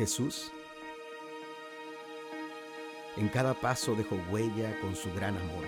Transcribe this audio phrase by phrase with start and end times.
[0.00, 0.50] Jesús
[3.18, 5.66] en cada paso dejó huella con su gran amor.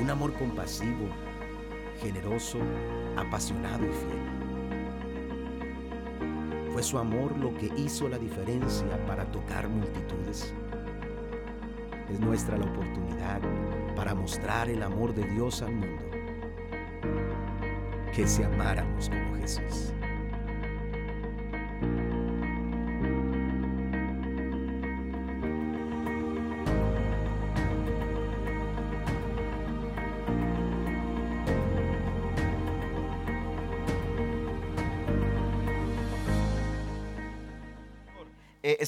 [0.00, 1.08] Un amor compasivo,
[2.00, 2.60] generoso,
[3.16, 4.22] apasionado y fiel.
[6.72, 10.54] Fue su amor lo que hizo la diferencia para tocar multitudes.
[12.08, 13.40] Es nuestra la oportunidad
[13.96, 16.04] para mostrar el amor de Dios al mundo.
[18.14, 19.92] Que se amáramos como Jesús.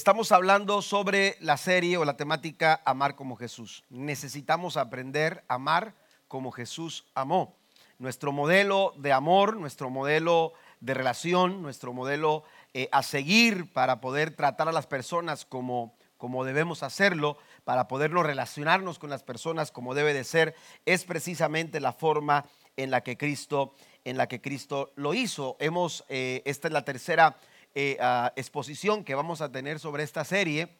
[0.01, 3.83] Estamos hablando sobre la serie o la temática Amar como Jesús.
[3.91, 5.93] Necesitamos aprender a amar
[6.27, 7.55] como Jesús amó.
[7.99, 14.35] Nuestro modelo de amor, nuestro modelo de relación, nuestro modelo eh, a seguir para poder
[14.35, 19.93] tratar a las personas como, como debemos hacerlo, para podernos relacionarnos con las personas como
[19.93, 20.55] debe de ser,
[20.87, 22.45] es precisamente la forma
[22.75, 25.57] en la que Cristo, en la que Cristo lo hizo.
[25.59, 27.37] Hemos, eh, esta es la tercera
[27.73, 27.97] eh,
[28.35, 30.75] exposición que vamos a tener sobre esta serie.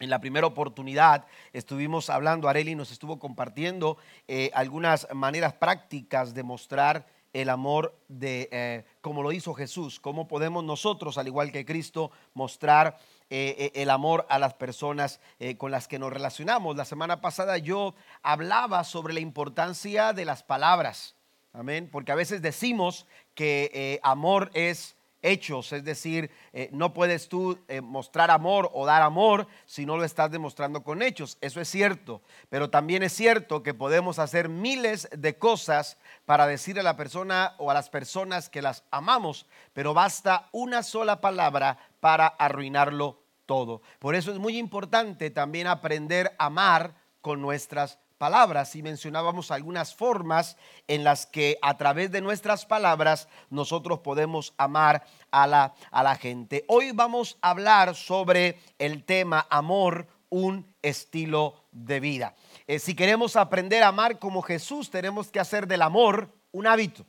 [0.00, 6.42] En la primera oportunidad estuvimos hablando, Areli nos estuvo compartiendo eh, algunas maneras prácticas de
[6.42, 11.66] mostrar el amor de eh, como lo hizo Jesús, cómo podemos nosotros, al igual que
[11.66, 12.98] Cristo, mostrar
[13.34, 15.18] el amor a las personas
[15.56, 16.76] con las que nos relacionamos.
[16.76, 21.16] La semana pasada yo hablaba sobre la importancia de las palabras,
[21.54, 27.58] amén, porque a veces decimos que amor es hechos, es decir, eh, no puedes tú
[27.68, 31.38] eh, mostrar amor o dar amor si no lo estás demostrando con hechos.
[31.40, 36.78] Eso es cierto, pero también es cierto que podemos hacer miles de cosas para decir
[36.78, 41.78] a la persona o a las personas que las amamos, pero basta una sola palabra
[42.00, 43.82] para arruinarlo todo.
[43.98, 49.96] Por eso es muy importante también aprender a amar con nuestras palabras y mencionábamos algunas
[49.96, 50.56] formas
[50.86, 56.14] en las que a través de nuestras palabras nosotros podemos amar a la, a la
[56.14, 56.64] gente.
[56.68, 62.36] Hoy vamos a hablar sobre el tema amor, un estilo de vida.
[62.68, 67.04] Eh, si queremos aprender a amar como Jesús, tenemos que hacer del amor un hábito.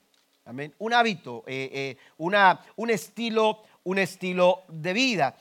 [0.45, 0.73] Amén.
[0.79, 5.35] Un hábito, eh, eh, una, un estilo un estilo de vida.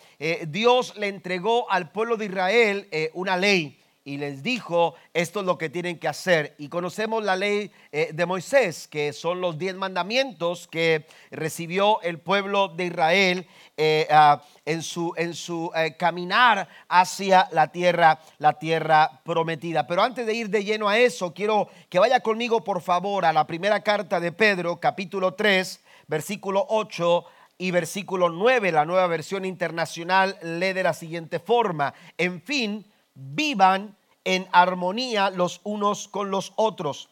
[0.48, 5.56] Dios le entregó al pueblo de Israel una ley y les dijo, esto es lo
[5.58, 6.54] que tienen que hacer.
[6.58, 12.18] Y conocemos la ley eh, de Moisés, que son los diez mandamientos que recibió el
[12.18, 13.46] pueblo de Israel
[13.76, 19.86] eh, ah, en su, en su eh, caminar hacia la tierra, la tierra prometida.
[19.86, 23.32] Pero antes de ir de lleno a eso, quiero que vaya conmigo, por favor, a
[23.32, 27.24] la primera carta de Pedro, capítulo 3, versículo 8
[27.58, 32.84] y versículo 9, la nueva versión internacional lee de la siguiente forma, en fin,
[33.14, 37.10] vivan en armonía los unos con los otros,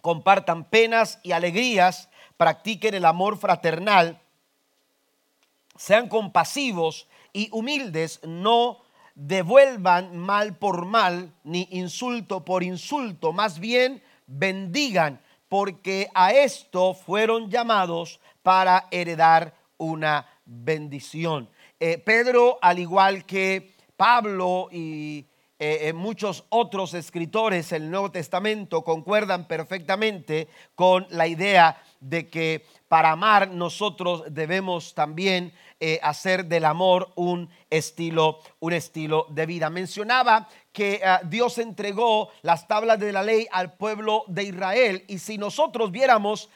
[0.00, 4.20] compartan penas y alegrías, practiquen el amor fraternal,
[5.76, 8.78] sean compasivos y humildes, no
[9.14, 17.50] devuelvan mal por mal, ni insulto por insulto, más bien bendigan, porque a esto fueron
[17.50, 21.48] llamados para heredar una bendición.
[21.80, 25.26] Eh, Pedro, al igual que Pablo y
[25.58, 32.66] eh, eh, muchos otros escritores del Nuevo Testamento concuerdan perfectamente con la idea de que
[32.88, 39.70] para amar nosotros debemos también eh, hacer del amor un estilo, un estilo de vida.
[39.70, 45.38] Mencionaba que Dios entregó las tablas de la ley al pueblo de Israel y si
[45.38, 46.50] nosotros viéramos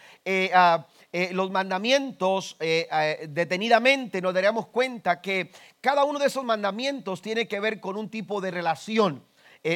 [1.12, 5.50] eh, los mandamientos eh, eh, detenidamente, nos daríamos cuenta que
[5.80, 9.24] cada uno de esos mandamientos tiene que ver con un tipo de relación.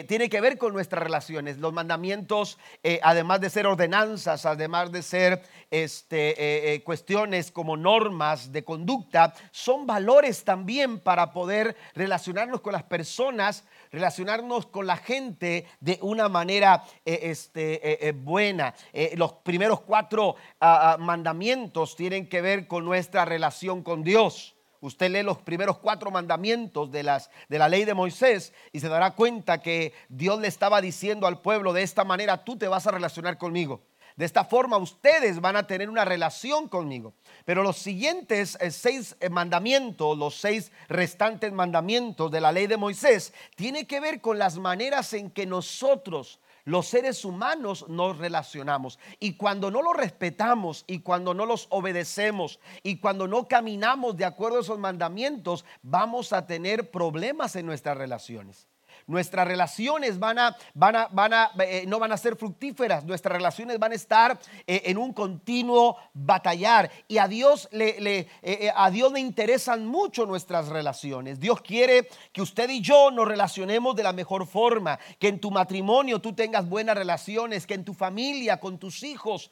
[0.08, 1.58] Tiene que ver con nuestras relaciones.
[1.58, 2.58] Los mandamientos,
[3.02, 10.44] además de ser ordenanzas, además de ser este, cuestiones como normas de conducta, son valores
[10.44, 13.64] también para poder relacionarnos con las personas
[13.94, 18.75] relacionarnos con la gente de una manera eh, este, eh, eh, buena.
[19.16, 24.53] los primeros cuatro ah, ah, mandamientos tienen que ver con nuestra relación con Dios.
[24.84, 28.88] Usted lee los primeros cuatro mandamientos de, las, de la ley de Moisés y se
[28.90, 32.86] dará cuenta que Dios le estaba diciendo al pueblo, de esta manera tú te vas
[32.86, 33.81] a relacionar conmigo.
[34.14, 37.14] De esta forma ustedes van a tener una relación conmigo.
[37.46, 42.76] Pero los siguientes eh, seis eh, mandamientos, los seis restantes mandamientos de la ley de
[42.76, 48.99] Moisés, tiene que ver con las maneras en que nosotros los seres humanos nos relacionamos.
[49.20, 54.25] Y cuando no los respetamos y cuando no los obedecemos y cuando no caminamos de
[54.25, 58.66] acuerdo a esos mandamientos, vamos a tener problemas en nuestras relaciones.
[59.06, 63.04] Nuestras relaciones van a, van a, van a, eh, no van a ser fructíferas.
[63.04, 66.90] Nuestras relaciones van a estar eh, en un continuo batallar.
[67.06, 71.38] Y a Dios le, eh, a Dios le interesan mucho nuestras relaciones.
[71.38, 74.98] Dios quiere que usted y yo nos relacionemos de la mejor forma.
[75.18, 77.66] Que en tu matrimonio tú tengas buenas relaciones.
[77.66, 79.50] Que en tu familia, con tus hijos,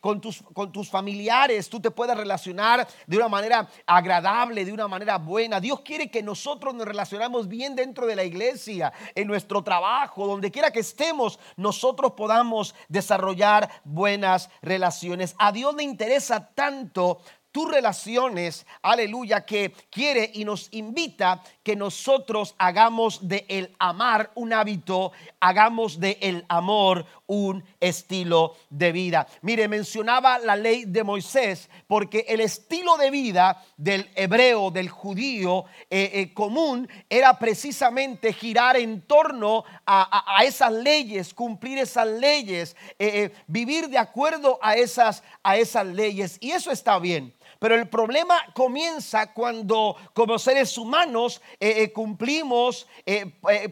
[0.00, 4.88] con, tus, con tus familiares, tú te puedas relacionar de una manera agradable, de una
[4.88, 5.60] manera buena.
[5.60, 8.71] Dios quiere que nosotros nos relacionamos bien dentro de la iglesia
[9.14, 15.34] en nuestro trabajo, donde quiera que estemos, nosotros podamos desarrollar buenas relaciones.
[15.38, 17.20] A Dios le interesa tanto
[17.52, 24.52] tus relaciones, aleluya, que quiere y nos invita que nosotros hagamos de el amar un
[24.54, 29.26] hábito, hagamos de el amor un estilo de vida.
[29.42, 35.64] Mire, mencionaba la ley de Moisés porque el estilo de vida del hebreo, del judío
[35.90, 43.30] eh, eh, común, era precisamente girar en torno a, esas leyes, cumplir esas leyes, eh,
[43.46, 46.38] vivir de acuerdo a esas, a esas leyes.
[46.40, 47.34] Y eso está bien.
[47.62, 53.26] Pero el problema comienza cuando como seres humanos eh, eh, cumplimos eh,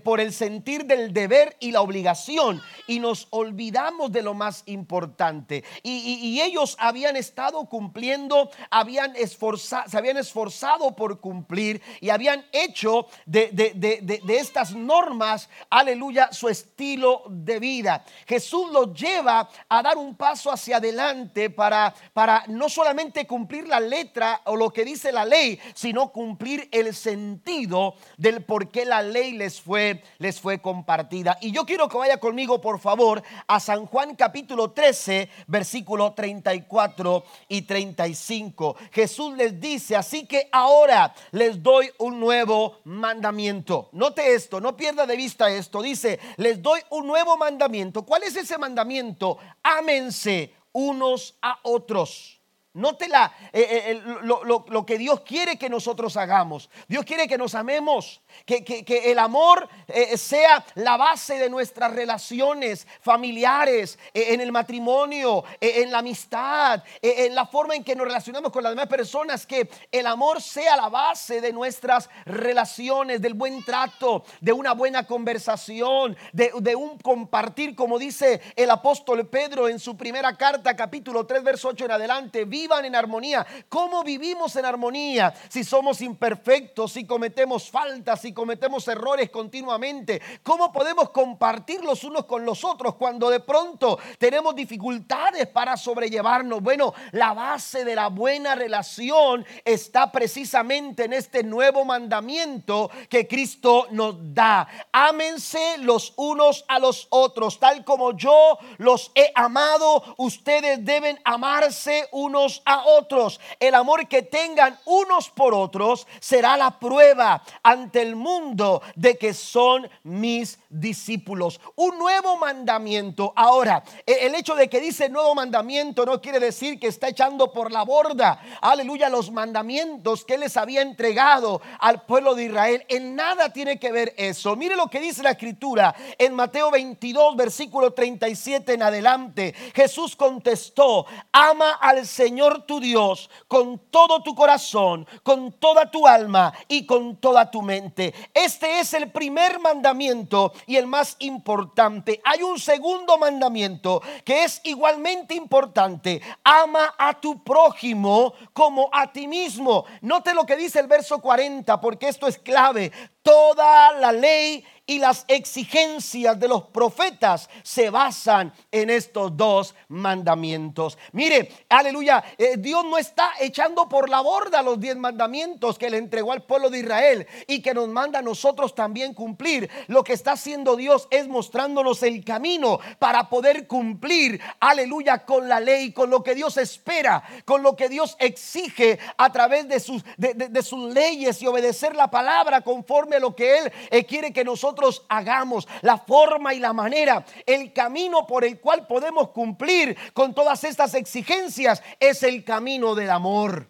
[0.05, 5.65] por el sentir del deber y la obligación y nos olvidamos de lo más importante.
[5.83, 13.09] Y, ellos habían estado cumpliendo, habían esforzado, se habían esforzado por cumplir y habían hecho
[13.27, 18.05] de, de estas normas, aleluya, su estilo de vida.
[18.27, 23.80] Jesús los lleva a dar un paso hacia adelante para, para no solamente cumplir la
[23.81, 29.03] letra o lo que dice la ley, sino cumplir el sentido del por qué la
[29.03, 31.39] ley les fue, les fue compartida.
[31.41, 37.25] Y yo quiero que vaya conmigo, por favor, a San Juan capítulo 13, versículo 34
[37.49, 38.77] y 35.
[38.93, 43.89] Jesús les dice, así que ahora les doy un nuevo mandamiento.
[43.93, 45.83] Note esto, no pierda de vista esto.
[45.83, 48.03] Dice, les doy un nuevo mandamiento.
[48.03, 49.39] ¿Cuál es ese mandamiento?
[49.63, 52.40] Ámense unos a otros.
[52.73, 56.71] Nótela eh, eh, eh, lo, que Dios quiere que nosotros hagamos.
[56.87, 59.69] Dios quiere que nos amemos, que, el amor
[60.15, 67.47] sea la base de nuestras relaciones familiares, en el matrimonio, en la amistad, en la
[67.47, 71.41] forma en que nos relacionamos con las demás personas, que el amor sea la base
[71.41, 77.99] de nuestras relaciones, del buen trato, de una buena conversación, de, de un compartir, como
[77.99, 82.85] dice el apóstol Pedro en su primera carta, capítulo 3, verso 8 en adelante vivan
[82.85, 83.47] en armonía.
[83.69, 85.33] ¿Cómo vivimos en armonía?
[85.49, 92.27] Si somos imperfectos, si cometemos faltas, si cometemos errores continuamente, ¿cómo podemos compartir los unos
[92.27, 96.63] con los otros cuando de pronto tenemos dificultades para sobrellevarnos?
[96.63, 103.87] Bueno, la base de la buena relación está precisamente en este nuevo mandamiento que Cristo
[103.91, 104.69] nos da.
[104.93, 112.07] Ámense los unos a los otros, tal como yo los he amado, ustedes deben amarse
[112.13, 113.41] unos a otros.
[113.59, 119.35] El amor que tengan unos por otros será la prueba ante el mundo de que
[119.35, 121.61] son mis discípulos.
[121.77, 123.33] Un nuevo mandamiento.
[123.37, 127.53] Ahora, e-, el hecho de que dice nuevo mandamiento no quiere decir que está echando
[127.53, 132.85] por la borda, aleluya, los mandamientos que les había entregado al pueblo de Israel.
[132.89, 134.57] En nada tiene que ver eso.
[134.57, 139.55] Mire lo que dice la escritura en Mateo 22, versículo 37 en adelante.
[139.75, 146.53] Jesús contestó, ama al Señor tu Dios con todo tu corazón, con toda tu alma
[146.69, 148.15] y con toda tu mente.
[148.33, 152.21] Este es el primer mandamiento y el más importante.
[152.25, 156.23] Hay un segundo mandamiento que es igualmente importante.
[156.43, 159.85] Ama a tu prójimo como a ti mismo.
[160.01, 162.91] Note lo que dice el verso 40 porque esto es clave.
[163.23, 170.99] Toda la ley y las exigencias de los profetas se basan en estos dos mandamientos.
[171.13, 175.99] Mire, aleluya, eh, Dios no está echando por la borda los diez mandamientos que le
[175.99, 179.71] entregó al pueblo de Israel y que nos manda a nosotros también cumplir.
[179.87, 185.61] Lo que está haciendo Dios es mostrándonos el camino para poder cumplir, aleluya, con la
[185.61, 190.03] ley, con lo que Dios espera, con lo que Dios exige a través de sus,
[190.17, 194.43] de, sus leyes y obedecer la palabra conforme a lo que Él eh, quiere que
[194.43, 200.35] nosotros hagamos, la forma y la manera, el camino por el cual podemos cumplir con
[200.35, 203.69] todas estas exigencias es el camino del amor.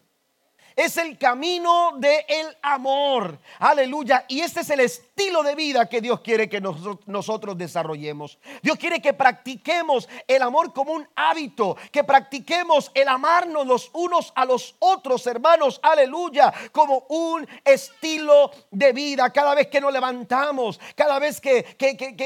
[0.76, 3.38] Es el camino del amor.
[3.58, 4.24] Aleluya.
[4.28, 8.38] Y este es el estilo estilo de vida que Dios quiere que nosotros desarrollemos.
[8.62, 14.32] Dios quiere que practiquemos el amor como un hábito, que practiquemos el amarnos los unos
[14.34, 19.30] a los otros, hermanos, aleluya, como un estilo de vida.
[19.30, 21.76] Cada vez que nos levantamos, cada vez que,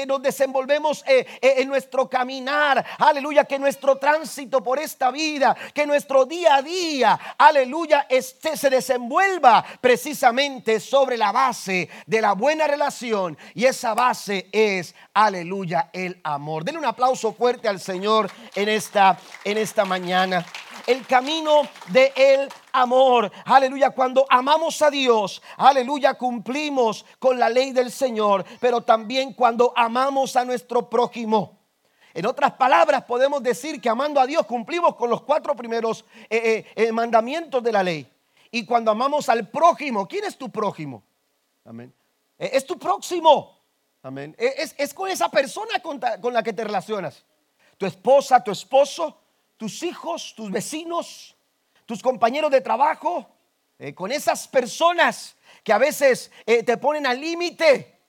[0.07, 5.85] nos desenvolvemos eh, eh, en nuestro caminar, aleluya, que nuestro tránsito por esta vida, que
[5.85, 12.67] nuestro día a día, aleluya, este se desenvuelva precisamente sobre la base de la buena
[12.67, 12.84] relación
[13.53, 16.63] y esa base es, aleluya, el amor.
[16.63, 20.45] Denle un aplauso fuerte al Señor en esta, en esta mañana
[20.87, 23.31] el camino de el amor.
[23.45, 29.73] Aleluya, cuando amamos a Dios, aleluya, cumplimos con la ley del Señor, pero también cuando
[29.75, 31.59] amamos a nuestro prójimo.
[32.13, 36.65] En otras palabras, podemos decir que amando a Dios cumplimos con los cuatro primeros eh,
[36.75, 38.09] eh, eh, mandamientos de la ley.
[38.51, 41.03] Y cuando amamos al prójimo, ¿quién es tu prójimo?
[41.65, 41.93] Amén.
[42.37, 43.61] Es tu próximo.
[44.03, 44.35] Amén.
[44.37, 47.23] Es, con esa persona con, con la que te relacionas.
[47.77, 49.17] Tu esposa, tu esposo,
[49.57, 51.35] tus hijos, tus vecinos,
[51.85, 53.27] tus compañeros de trabajo,
[53.77, 57.99] eh, con esas personas que a veces eh, te ponen al límite,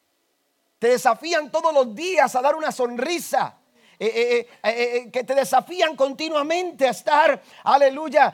[0.78, 3.59] te desafían todos los días a dar una sonrisa,
[3.98, 8.32] eh, eh, eh, que te desafían continuamente a estar, aleluya,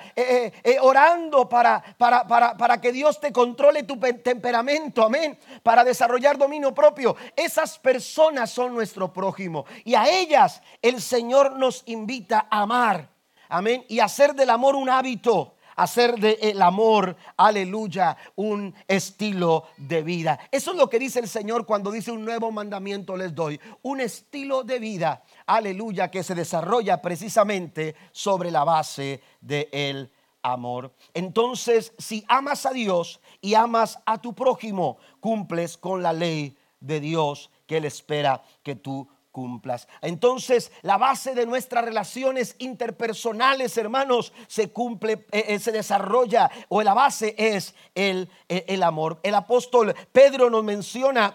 [0.81, 6.75] orando para, para, para, para que Dios te controle tu temperamento, amén, para desarrollar dominio
[6.75, 7.14] propio.
[7.37, 13.09] Esas personas son nuestro prójimo y a ellas el Señor nos invita a amar,
[13.49, 20.38] amén, y hacer del amor un hábito hacer del amor, aleluya, un estilo de vida.
[20.50, 24.00] Eso es lo que dice el Señor cuando dice un nuevo mandamiento les doy, un
[24.00, 30.11] estilo de vida, aleluya, que se desarrolla precisamente sobre la base del
[30.43, 30.93] amor.
[31.14, 37.00] Entonces, si amas a Dios y amas a tu prójimo, cumples con la ley de
[37.00, 39.89] Dios que Él espera que tú cumplas.
[40.03, 46.83] Entonces, la base de nuestras relaciones interpersonales, hermanos, se cumple, eh, eh, se desarrolla, o
[46.83, 49.19] la base es el, eh, el amor.
[49.23, 51.35] El apóstol Pedro nos menciona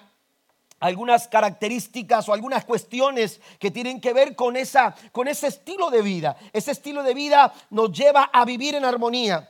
[0.79, 6.03] algunas características o algunas cuestiones que tienen que ver con, esa, con ese estilo de
[6.03, 6.37] vida.
[6.53, 9.49] Ese estilo de vida nos lleva a vivir en armonía.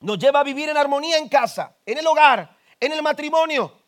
[0.00, 3.79] Nos lleva a vivir en armonía en casa, en el hogar, en el matrimonio.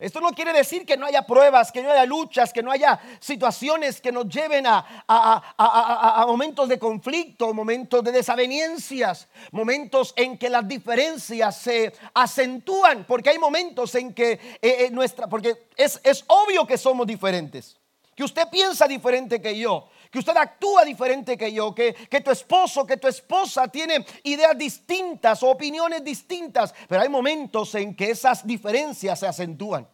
[0.00, 2.98] Esto no quiere decir que no haya pruebas, que no haya luchas, que no haya
[3.20, 10.66] situaciones que nos lleven a, momentos de conflicto, momentos de desavenencias, momentos en que las
[10.66, 16.66] diferencias se acentúan, porque hay momentos en que eh, eh, nuestra, porque es, es obvio
[16.66, 17.76] que somos diferentes,
[18.16, 22.30] que usted piensa diferente que yo, que usted actúa diferente que yo, que, que, tu
[22.30, 28.10] esposo, que tu esposa tiene ideas distintas o opiniones distintas, pero hay momentos en que
[28.10, 29.88] esas diferencias se acentúan,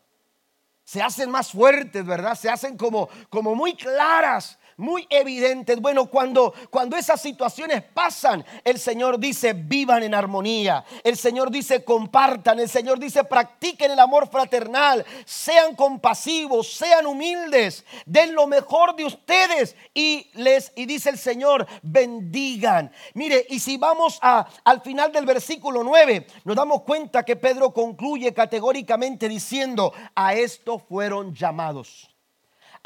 [0.84, 2.34] se hacen más fuertes, ¿verdad?
[2.34, 5.80] Se hacen como, como muy claras muy evidentes.
[5.80, 10.84] Bueno, cuando, cuando esas situaciones pasan, el Señor dice, vivan en armonía.
[11.02, 12.58] El Señor dice, compartan.
[12.58, 15.04] El Señor dice, practiquen el amor fraternal.
[15.24, 17.84] Sean compasivos, sean humildes.
[18.04, 19.76] Den lo mejor de ustedes.
[19.94, 22.92] Y les, y dice el Señor, bendigan.
[23.14, 27.72] Mire, y si vamos a, al final del versículo 9, nos damos cuenta que Pedro
[27.72, 32.15] concluye categóricamente diciendo, a esto fueron llamados.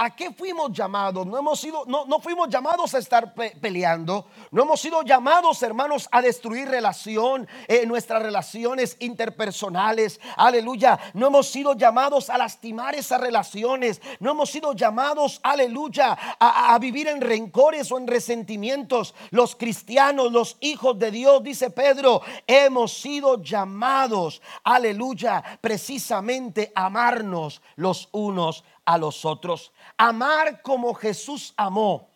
[0.02, 1.26] ¿A qué fuimos llamados?
[1.26, 4.24] No, hemos sido, no, no fuimos llamados a estar peleando.
[4.50, 10.18] No hemos sido llamados, hermanos, a destruir relación, eh, nuestras relaciones interpersonales.
[10.38, 10.98] Aleluya.
[11.12, 14.00] No hemos sido llamados a lastimar esas relaciones.
[14.20, 19.14] No hemos sido llamados, aleluya, a, a vivir en rencores o en resentimientos.
[19.28, 27.60] Los cristianos, los hijos de Dios, dice Pedro, hemos sido llamados, aleluya, precisamente a amarnos
[27.76, 29.72] los unos a los otros.
[30.02, 32.08] Amar como Jesús amó.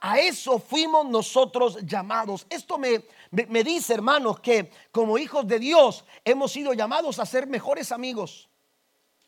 [0.00, 2.46] A eso fuimos nosotros llamados.
[2.48, 7.46] Esto me, me, dice, hermanos, que como hijos de Dios hemos sido llamados a ser
[7.46, 8.48] mejores amigos.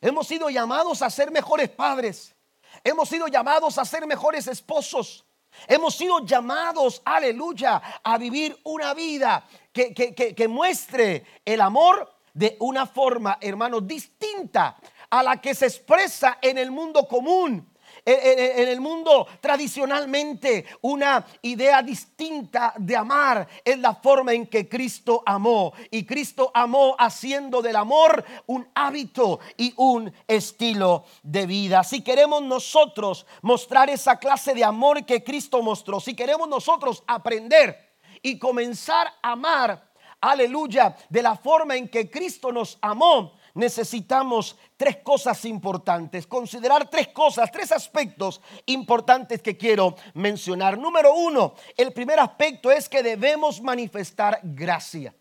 [0.00, 2.34] Hemos sido llamados a ser mejores padres.
[2.82, 5.26] Hemos sido llamados a ser mejores esposos.
[5.68, 12.56] Hemos sido llamados, aleluya, a vivir una vida que, que, que muestre el amor de
[12.60, 14.78] una forma, hermanos, distinta
[15.10, 17.69] a la que se expresa en el mundo común.
[18.12, 25.22] En el mundo tradicionalmente una idea distinta de amar es la forma en que Cristo
[25.24, 25.72] amó.
[25.90, 31.84] Y Cristo amó haciendo del amor un hábito y un estilo de vida.
[31.84, 37.90] Si queremos nosotros mostrar esa clase de amor que Cristo mostró, si queremos nosotros aprender
[38.22, 39.90] y comenzar a amar,
[40.20, 47.08] aleluya, de la forma en que Cristo nos amó, necesitamos tres cosas importantes, considerar tres
[47.08, 50.78] cosas, tres aspectos importantes que quiero mencionar.
[50.78, 55.14] Número uno, el primer aspecto es que debemos manifestar gracia.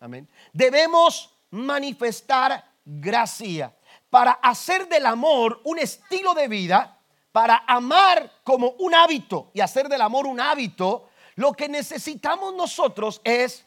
[0.00, 0.28] Amén.
[0.52, 3.74] Debemos manifestar gracia
[4.10, 6.98] para hacer del amor un estilo de vida,
[7.32, 13.20] para amar como un hábito y hacer del amor un hábito, lo que necesitamos nosotros
[13.24, 13.64] es,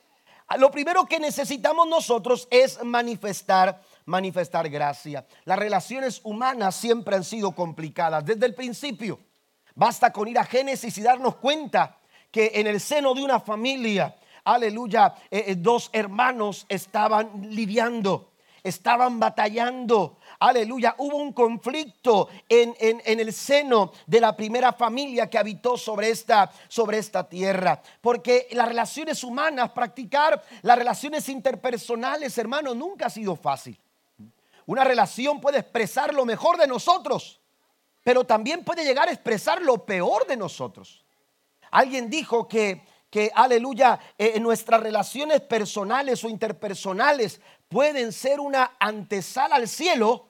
[0.57, 5.25] lo primero que necesitamos nosotros es manifestar, manifestar gracia.
[5.45, 9.19] Las relaciones humanas siempre han sido complicadas desde el principio.
[9.75, 11.97] Basta con ir a Génesis y darnos cuenta
[12.31, 18.31] que en el seno de una familia, aleluya, eh, eh, dos hermanos estaban lidiando,
[18.63, 22.74] estaban batallando, aleluya, hubo un conflicto en,
[23.05, 27.81] el seno de la primera familia que habitó sobre esta, sobre esta tierra.
[28.01, 33.77] Porque las relaciones humanas, practicar las relaciones interpersonales, hermanos, nunca ha sido fácil.
[34.65, 37.39] Una relación puede expresar lo mejor de nosotros,
[38.03, 41.05] pero también puede llegar a expresar lo peor de nosotros.
[41.72, 49.55] Alguien dijo que, que aleluya, eh, nuestras relaciones personales o interpersonales pueden ser una antesala
[49.55, 50.27] al cielo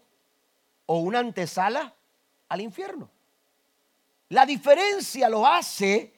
[0.85, 1.93] o una antesala
[2.49, 3.09] al infierno.
[4.29, 6.13] La diferencia lo hace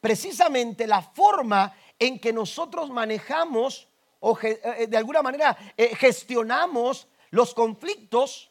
[0.00, 3.88] precisamente la forma en que nosotros manejamos
[4.20, 8.50] o eh, de alguna manera eh, gestionamos los conflictos,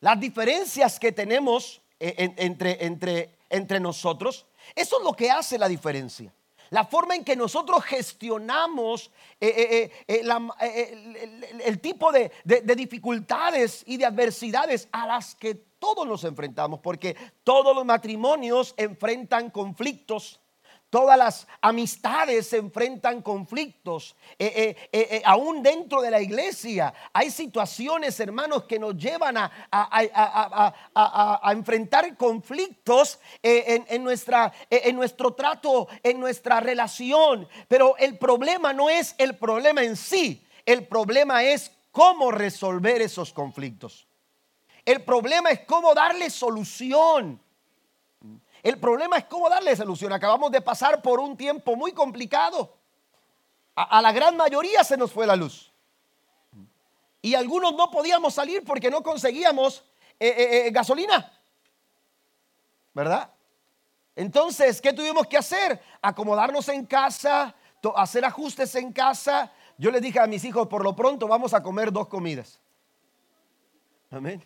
[0.00, 4.46] las diferencias que tenemos eh, entre, entre, entre nosotros.
[4.74, 6.32] Eso es lo que hace la diferencia
[6.70, 9.90] la forma en que nosotros gestionamos el,
[11.80, 17.74] tipo de, de dificultades y de adversidades a las que todos nos enfrentamos, porque todos
[17.74, 20.40] los matrimonios enfrentan conflictos
[20.90, 24.16] Todas las amistades se enfrentan conflictos.
[24.38, 30.72] Eh, eh, eh, aún dentro de la iglesia hay situaciones, hermanos, que nos llevan a,
[31.52, 37.46] enfrentar conflictos en, nuestro trato, en nuestra relación.
[37.68, 40.42] Pero el problema no es el problema en sí.
[40.64, 44.06] El problema es cómo resolver esos conflictos.
[44.86, 47.42] El problema es cómo darle solución.
[48.62, 50.12] El problema es cómo darle solución.
[50.12, 52.76] Acabamos de pasar por un tiempo muy complicado.
[53.74, 55.72] A, la gran mayoría se nos fue la luz.
[57.22, 59.84] Y algunos no podíamos salir porque no conseguíamos
[60.18, 61.32] eh, eh, eh, gasolina.
[62.92, 63.30] ¿Verdad?
[64.16, 65.80] Entonces, ¿qué tuvimos que hacer?
[66.02, 67.54] Acomodarnos en casa,
[67.94, 69.52] hacer ajustes en casa.
[69.76, 72.60] Yo les dije a mis hijos, por lo pronto vamos a comer dos comidas.
[74.10, 74.44] Amén.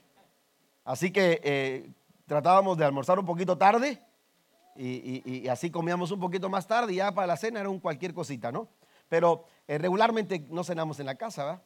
[0.84, 1.90] Así que
[2.26, 4.02] tratábamos de almorzar un poquito tarde
[4.76, 8.14] y, así comíamos un poquito más tarde y ya para la cena era un cualquier
[8.14, 8.68] cosita, ¿no?
[9.08, 11.62] Pero eh, regularmente no cenamos en la casa, ¿verdad?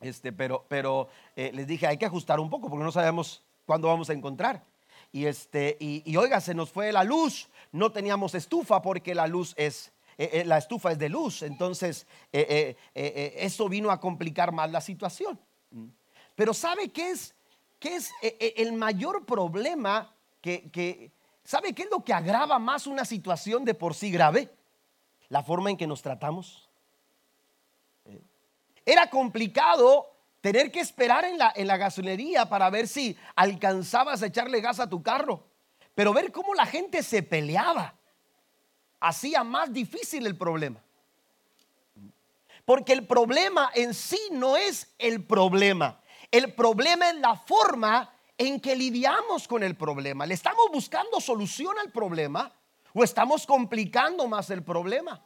[0.00, 3.88] Este, pero pero eh, les dije, hay que ajustar un poco porque no sabemos cuándo
[3.88, 4.64] vamos a encontrar.
[5.12, 9.54] Y, este, y, oiga, se nos fue la luz, no teníamos estufa porque la luz
[9.56, 15.40] es, eh, la estufa es de luz, entonces eso vino a complicar más la situación.
[16.36, 17.34] Pero ¿sabe qué es,
[17.80, 21.10] qué es el mayor problema que,
[21.44, 24.54] ¿Sabe qué es lo que agrava más una situación de por sí grave?
[25.28, 26.68] La forma en que nos tratamos.
[28.04, 28.20] Eh,
[28.86, 30.06] era complicado
[30.40, 34.78] tener que esperar en la, en la gasolinería para ver si alcanzabas a echarle gas
[34.78, 35.44] a tu carro.
[35.94, 37.94] Pero ver cómo la gente se peleaba
[39.00, 40.80] hacía más difícil el problema.
[42.64, 46.00] Porque el problema en sí no es el problema.
[46.30, 50.26] El problema es la forma en que lidiamos con el problema.
[50.26, 52.52] ¿Le estamos buscando solución al problema
[52.94, 55.24] o estamos complicando más el problema?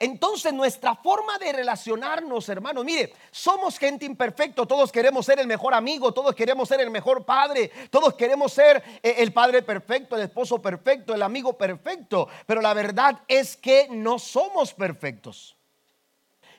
[0.00, 5.74] Entonces nuestra forma de relacionarnos, hermanos, mire, somos gente imperfecta, todos queremos ser el mejor
[5.74, 10.22] amigo, todos queremos ser el mejor padre, todos queremos ser eh, el padre perfecto, el
[10.22, 15.56] esposo perfecto, el amigo perfecto, pero la verdad es que no somos perfectos.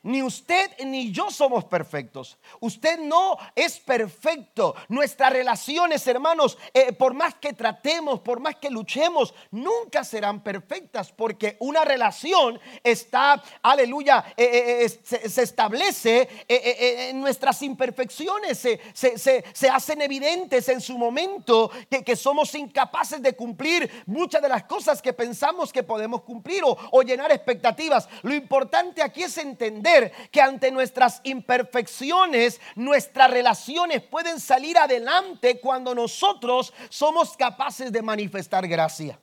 [0.04, 2.38] Ni usted ni yo somos perfectos.
[2.60, 4.76] Usted no es perfecto.
[4.90, 11.14] Nuestras relaciones, hermanos, eh, por más que tratemos, por más que luchemos, nunca serán perfectas
[11.14, 18.60] porque una relación está, aleluya, eh, eh, se, establece en nuestras imperfecciones,
[18.94, 24.64] se, hacen evidentes en su momento que, que, somos incapaces de cumplir muchas de las
[24.64, 28.10] cosas que pensamos que podemos cumplir o llenar expectativas.
[28.22, 29.93] Lo importante aquí es entender
[30.32, 38.68] que ante nuestras imperfecciones, nuestras relaciones pueden salir adelante cuando nosotros somos capaces de manifestar
[38.68, 39.20] gracia.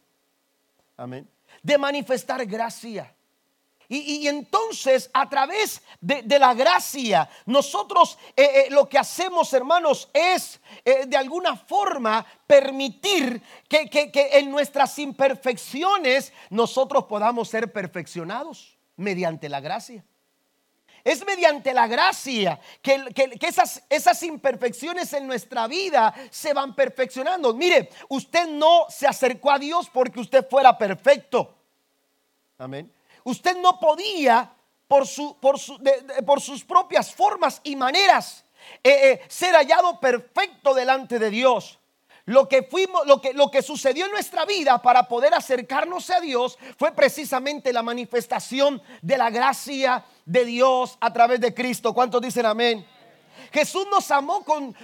[0.96, 1.28] Amén.
[1.62, 3.14] De manifestar gracia.
[3.92, 10.61] Y, entonces a través de, la gracia, nosotros eh, eh, lo que hacemos, hermanos, es
[10.85, 19.48] eh, de alguna forma permitir que, que en nuestras imperfecciones nosotros podamos ser perfeccionados mediante
[19.48, 20.04] la gracia.
[21.03, 27.55] Es mediante la gracia que, esas, esas, imperfecciones en nuestra vida se van perfeccionando.
[27.55, 31.55] Mire, usted no se acercó a Dios porque usted fuera perfecto.
[32.59, 32.93] Amén.
[33.25, 34.53] Usted no podía
[34.87, 35.57] por, su, por,
[36.25, 38.45] por sus propias formas y maneras
[38.83, 41.80] eh, eh, ser hallado perfecto delante de Dios.
[42.26, 46.20] Lo que, fuimos, lo, que, lo que sucedió en nuestra vida para poder acercarnos a
[46.20, 51.94] Dios fue precisamente la manifestación de la gracia de Dios a través de Cristo.
[51.94, 52.87] ¿Cuántos dicen amén?
[53.53, 54.75] Jesús nos amó con,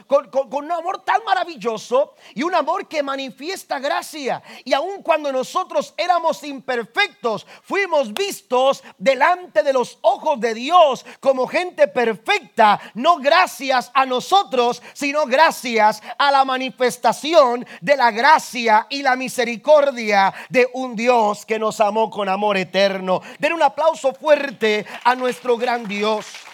[0.50, 4.42] un amor tan maravilloso y un amor que manifiesta gracia.
[4.64, 11.46] Y aun cuando nosotros éramos imperfectos, fuimos vistos delante de los ojos de Dios como
[11.46, 19.02] gente perfecta, no gracias a nosotros, sino gracias a la manifestación de la gracia y
[19.02, 23.20] la misericordia de un Dios que nos amó con amor eterno.
[23.38, 26.45] Den un aplauso fuerte a nuestro gran Dios.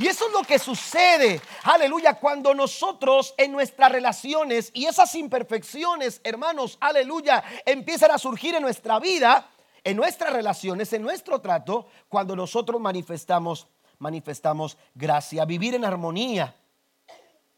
[0.00, 6.22] Y eso es lo que sucede, aleluya, cuando nosotros en nuestras relaciones y esas imperfecciones,
[6.24, 9.50] hermanos, aleluya, empiezan a surgir en nuestra vida,
[9.84, 13.66] en nuestras relaciones, en nuestro trato, cuando nosotros manifestamos,
[13.98, 16.56] manifestamos gracia, vivir en armonía,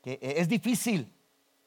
[0.02, 1.14] que es difícil,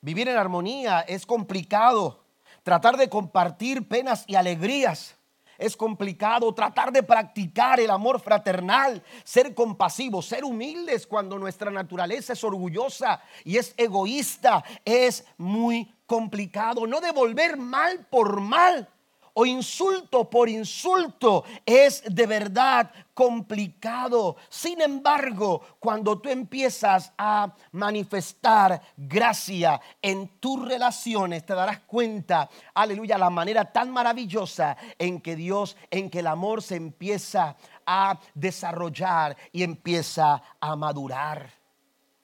[0.02, 2.26] vivir en armonía es complicado,
[2.64, 5.15] tratar de compartir penas y alegrías
[5.58, 12.34] es complicado tratar de practicar el amor fraternal, ser compasivos, ser humildes cuando nuestra naturaleza
[12.34, 14.64] es orgullosa y es egoísta.
[14.84, 16.88] Es muy complicado.
[16.88, 18.90] No devolver mal por mal
[19.38, 24.38] o insulto por insulto es de verdad complicado.
[24.50, 33.18] Sin embargo, cuando tú empiezas a manifestar gracia en tus relaciones, te darás cuenta, aleluya,
[33.18, 39.36] la manera tan maravillosa en que Dios, en que el amor se empieza a desarrollar
[39.52, 41.52] y empieza a madurar.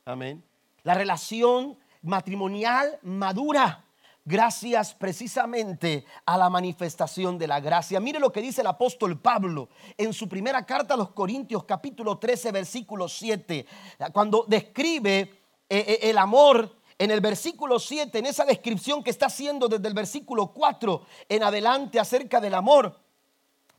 [0.06, 0.43] Amén.
[0.84, 3.86] La relación matrimonial madura
[4.25, 7.99] gracias precisamente a la manifestación de la gracia.
[7.99, 12.17] Mire lo que dice el apóstol Pablo en su primera carta a los Corintios capítulo
[12.17, 13.65] 13 versículo 7,
[14.13, 15.29] cuando describe eh,
[15.69, 19.93] eh, el amor en el versículo 7, en esa descripción que está haciendo desde el
[19.93, 22.99] versículo 4 en adelante acerca del amor.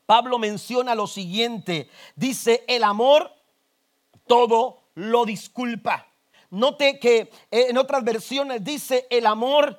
[0.06, 3.30] Pablo menciona lo siguiente, dice, el amor
[4.26, 6.08] todo lo disculpa.
[6.50, 9.78] Note que eh, en otras versiones dice, el amor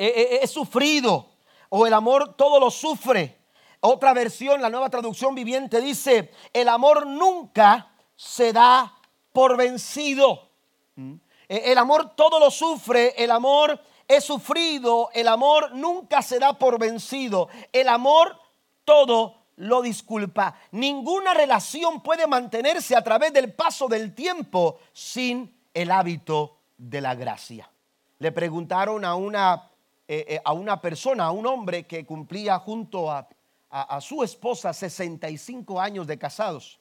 [0.00, 1.28] he, sufrido,
[1.68, 3.38] o el amor todo lo sufre.
[3.80, 8.94] Otra versión, la nueva traducción viviente dice, el amor nunca se da
[9.32, 10.48] por vencido.
[10.96, 11.14] Mm.
[11.48, 16.54] E, el amor todo lo sufre, el amor es sufrido, el amor nunca se da
[16.54, 18.38] por vencido, el amor
[18.84, 20.56] todo lo disculpa.
[20.72, 27.14] Ninguna relación puede mantenerse a través del paso del tiempo sin el hábito de la
[27.14, 27.70] gracia.
[28.18, 29.69] Le preguntaron a una
[30.12, 33.28] eh, eh, a una persona, a un hombre que cumplía junto a,
[33.70, 36.80] a su esposa 65 años de casados.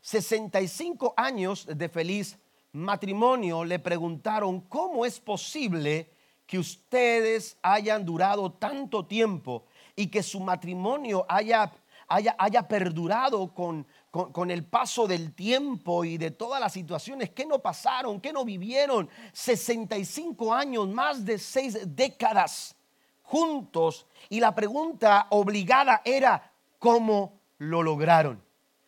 [0.00, 2.36] 65 años de feliz
[2.72, 6.10] matrimonio, le preguntaron, ¿cómo es posible
[6.44, 11.72] que ustedes hayan durado tanto tiempo y que su matrimonio haya,
[12.08, 13.86] haya, haya perdurado con,
[14.32, 18.44] con, el paso del tiempo y de todas las situaciones que no pasaron, que no
[18.44, 22.74] vivieron, 65 años, más de seis décadas
[23.22, 24.06] juntos.
[24.28, 28.42] Y la pregunta obligada era, ¿cómo lo lograron?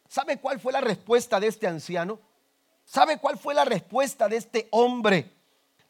[0.08, 2.18] ¿Sabe cuál fue la respuesta de este anciano?
[2.84, 5.36] ¿Sabe cuál fue la respuesta de este hombre?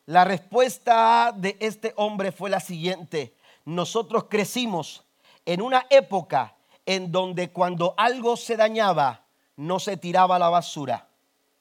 [0.06, 3.36] La respuesta de este hombre fue la siguiente.
[3.64, 5.04] Nosotros crecimos
[5.44, 9.27] en una época en donde cuando algo se dañaba,
[9.58, 11.08] no se tiraba la basura,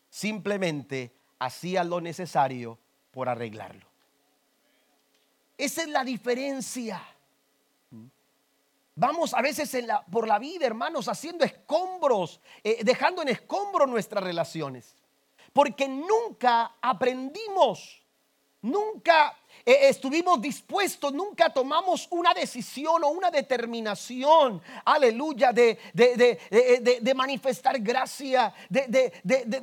[0.10, 2.78] simplemente hacía lo necesario
[3.12, 3.88] por arreglarlo.
[5.58, 7.02] Esa es la diferencia.
[8.94, 9.76] Vamos a veces
[10.12, 14.96] por la vida, hermanos, haciendo escombros, eh, dejando en escombro nuestras relaciones.
[15.52, 18.04] Porque nunca aprendimos,
[18.62, 19.36] nunca
[19.68, 28.54] eh, estuvimos dispuestos, nunca tomamos una decisión o una determinación, aleluya, de, de, manifestar gracia,
[28.70, 29.12] de,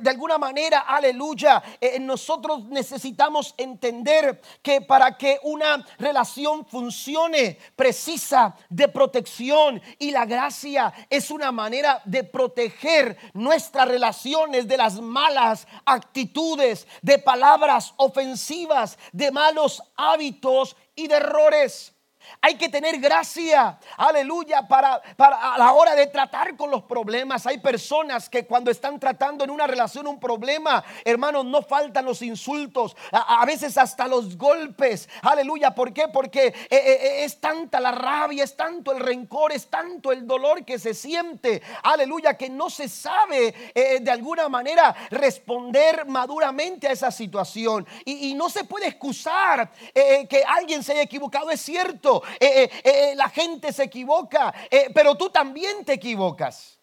[0.05, 1.63] alguna manera, aleluya.
[1.81, 10.25] Eh, nosotros necesitamos entender que para que una relación funcione, precisa de protección y la
[10.25, 18.99] gracia es una manera de proteger nuestras relaciones de las malas actitudes, de palabras ofensivas,
[19.11, 21.94] de malos hábitos y de errores.
[22.41, 27.45] Hay que tener gracia, aleluya, para, para a la hora de tratar con los problemas.
[27.45, 32.21] Hay personas que cuando están tratando en una relación un problema, hermanos, no faltan los
[32.21, 35.09] insultos, a, veces hasta los golpes.
[35.21, 36.07] Aleluya, ¿por qué?
[36.07, 40.27] Porque eh, eh, eh, es tanta la rabia, es tanto el rencor, es tanto el
[40.27, 41.61] dolor que se siente.
[41.83, 47.85] Aleluya, que no se sabe de alguna manera responder maduramente a esa situación.
[48.03, 52.14] Y, y no se puede excusar que alguien se haya equivocado, es cierto.
[52.39, 54.53] Eh, eh, eh, la gente se equivoca,
[54.93, 56.79] pero tú también te equivocas.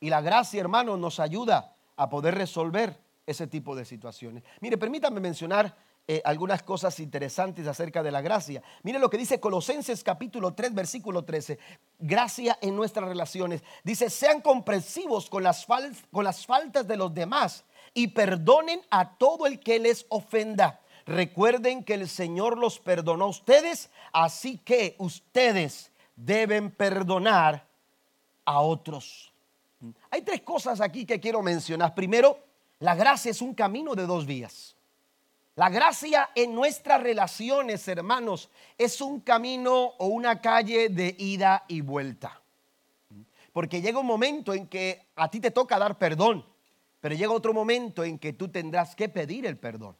[0.00, 4.42] Y la gracia, hermano, nos ayuda a poder resolver ese tipo de situaciones.
[4.60, 5.76] Mire, permítame mencionar
[6.24, 8.62] algunas cosas interesantes acerca de la gracia.
[8.82, 11.58] Mire lo que dice Colosenses capítulo 3, versículo 13.
[12.00, 13.62] Gracia en nuestras relaciones.
[13.84, 15.64] Dice, sean comprensivos con las,
[16.10, 21.82] con las faltas de los demás y perdonen a todo el que les ofenda Recuerden
[21.82, 27.66] que el Señor los perdonó a ustedes, así que ustedes deben perdonar
[28.44, 29.32] a otros.
[30.08, 31.96] Hay tres cosas aquí que quiero mencionar.
[31.96, 32.38] Primero,
[32.78, 34.76] la gracia es un camino de dos vías.
[35.56, 41.80] La gracia en nuestras relaciones, hermanos, es un camino o una calle de ida y
[41.80, 42.40] vuelta.
[43.52, 46.46] Porque llega un momento en que a ti te toca dar perdón,
[47.00, 49.96] pero llega otro momento en que tú tendrás que pedir el perdón.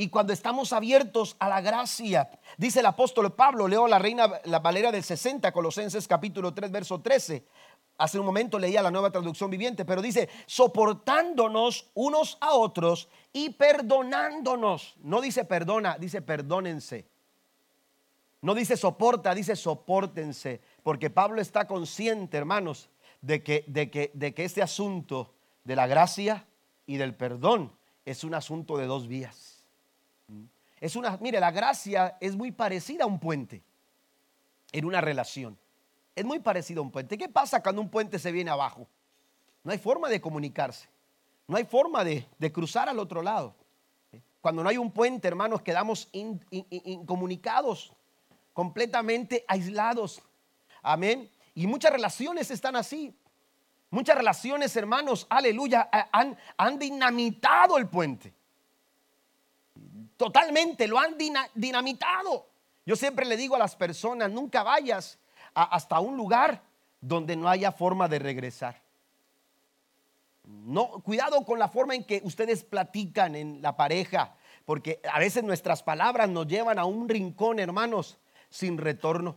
[0.00, 4.58] Y cuando estamos abiertos a la gracia, dice el apóstol Pablo, leo la reina la
[4.58, 7.44] Valera del 60, Colosenses capítulo 3, verso 13.
[7.98, 13.50] Hace un momento leía la nueva traducción viviente, pero dice, soportándonos unos a otros y
[13.50, 14.94] perdonándonos.
[15.02, 17.06] No dice perdona, dice perdónense.
[18.40, 20.62] No dice soporta, dice soportense.
[20.82, 22.88] Porque Pablo está consciente, hermanos,
[23.20, 25.34] de que, de que, de que este asunto
[25.64, 26.46] de la gracia
[26.86, 27.70] y del perdón
[28.06, 29.59] es un asunto de dos vías.
[30.80, 33.62] Es una, mire, la gracia es muy parecida a un puente
[34.72, 35.58] en una relación.
[36.16, 37.18] Es muy parecida a un puente.
[37.18, 38.88] ¿Qué pasa cuando un puente se viene abajo?
[39.62, 40.88] No hay forma de comunicarse.
[41.46, 43.54] No hay forma de, cruzar al otro lado.
[44.40, 47.92] Cuando no hay un puente, hermanos, quedamos incomunicados,
[48.54, 50.22] completamente aislados.
[50.82, 51.30] Amén.
[51.54, 53.14] Y muchas relaciones están así.
[53.90, 58.32] Muchas relaciones, hermanos, aleluya, han, han dinamitado el puente
[60.20, 61.16] totalmente, lo han
[61.54, 62.46] dinamitado.
[62.84, 65.18] Yo siempre le digo a las personas, nunca vayas
[65.54, 66.60] hasta un lugar
[67.00, 68.82] donde no haya forma de regresar.
[70.44, 74.34] No, cuidado con la forma en que ustedes platican en la pareja,
[74.66, 78.18] porque a veces nuestras palabras nos llevan a un rincón, hermanos,
[78.50, 79.36] sin retorno.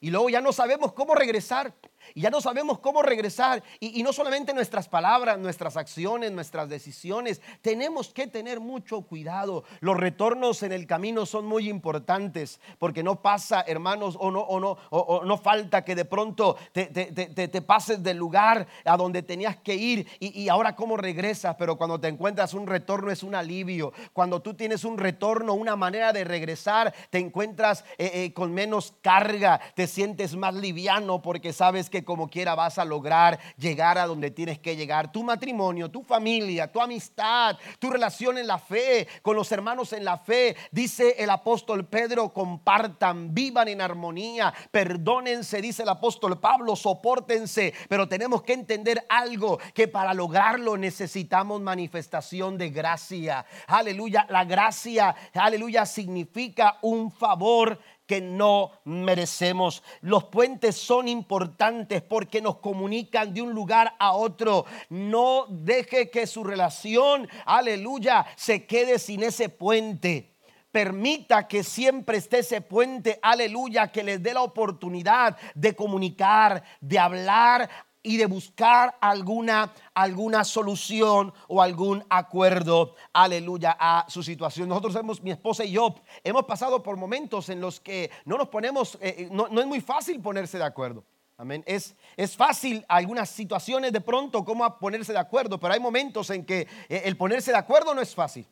[0.00, 1.72] Y luego ya no sabemos cómo regresar.
[2.14, 3.62] Y ya no sabemos cómo regresar.
[3.78, 7.40] Y, no solamente nuestras palabras, nuestras acciones, nuestras decisiones.
[7.62, 9.64] Tenemos que tener mucho cuidado.
[9.80, 12.60] Los retornos en el camino son muy importantes.
[12.78, 17.62] Porque no pasa, hermanos, o no, o no, o, no falta que de pronto te,
[17.62, 20.06] pases del lugar a donde tenías que ir.
[20.18, 21.56] Y, ahora cómo regresas.
[21.58, 23.92] Pero cuando te encuentras un retorno es un alivio.
[24.12, 28.94] Cuando tú tienes un retorno, una manera de regresar, te encuentras eh, eh, con menos
[29.02, 29.60] carga.
[29.74, 34.30] Te sientes más liviano porque sabes que como quiera vas a lograr llegar a donde
[34.30, 35.12] tienes que llegar.
[35.12, 40.04] Tu matrimonio, tu familia, tu amistad, tu relación en la fe, con los hermanos en
[40.04, 40.56] la fe.
[40.70, 47.74] Dice el apóstol Pedro, compartan, vivan en armonía, perdónense, dice el apóstol Pablo, soportense.
[47.88, 53.44] Pero tenemos que entender algo, que para lograrlo necesitamos manifestación de gracia.
[53.66, 57.78] Aleluya, la gracia, aleluya, significa un favor
[58.10, 59.84] que no merecemos.
[60.00, 64.66] Los puentes son importantes porque nos comunican de un lugar a otro.
[64.88, 70.34] No deje que su relación, aleluya, se quede sin ese puente.
[70.72, 76.98] Permita que siempre esté ese puente, aleluya, que les dé la oportunidad de comunicar, de
[76.98, 77.70] hablar
[78.02, 84.68] y de buscar alguna, alguna solución o algún acuerdo, aleluya, a su situación.
[84.68, 88.48] Nosotros hemos, mi esposa y yo, hemos pasado por momentos en los que no nos
[88.48, 91.04] ponemos, eh, eh, no, es muy fácil ponerse de acuerdo.
[91.36, 91.62] Amén.
[91.66, 96.44] Es, es fácil algunas situaciones de pronto como ponerse de acuerdo, pero hay momentos en
[96.44, 98.46] que eh, el ponerse de acuerdo no es fácil.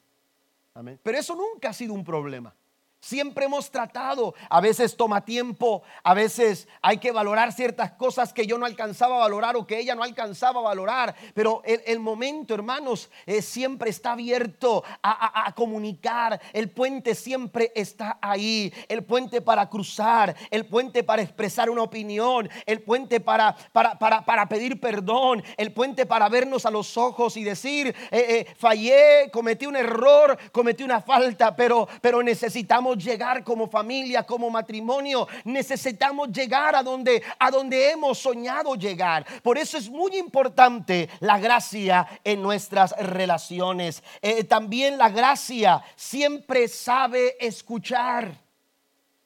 [0.73, 0.99] Amén.
[1.03, 2.55] Pero eso nunca ha sido un problema.
[3.01, 8.45] Siempre hemos tratado, a veces toma tiempo, a veces hay que valorar ciertas cosas que
[8.45, 12.55] yo no alcanzaba a valorar o que ella no alcanzaba a valorar, pero el, momento,
[12.55, 19.69] hermanos, eh, siempre está abierto a, comunicar, el puente siempre está ahí, el puente para
[19.69, 25.73] cruzar, el puente para expresar una opinión, el puente para, para, para, pedir perdón, el
[25.73, 30.83] puente para vernos a los ojos y decir, eh, eh, fallé, cometí un error, cometí
[30.83, 35.29] una falta, pero, pero necesitamos llegar como familia, como matrimonio.
[35.45, 39.27] Necesitamos llegar a donde, a donde hemos soñado llegar.
[39.43, 44.03] Por eso es muy importante la gracia en nuestras relaciones.
[44.23, 48.41] Eh, también la gracia siempre sabe escuchar.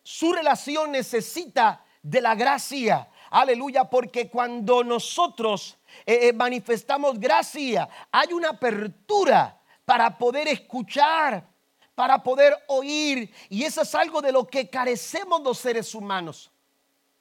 [0.02, 3.08] Su relación necesita de la gracia.
[3.30, 11.51] Aleluya, porque cuando nosotros eh, eh, manifestamos gracia, hay una apertura para poder escuchar
[11.94, 13.32] para poder oír.
[13.48, 16.50] Y eso es algo de lo que carecemos los seres humanos.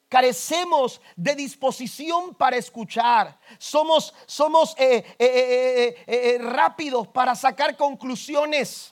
[0.09, 3.39] Carecemos de disposición para escuchar.
[3.57, 8.90] Somos, somos eh, eh, eh, rápidos para sacar conclusiones.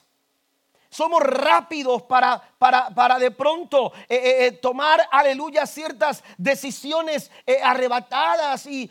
[0.90, 7.30] Somos rápidos para, para, para de pronto eh, eh, eh, tomar, aleluya, ciertas decisiones
[7.62, 8.90] arrebatadas y,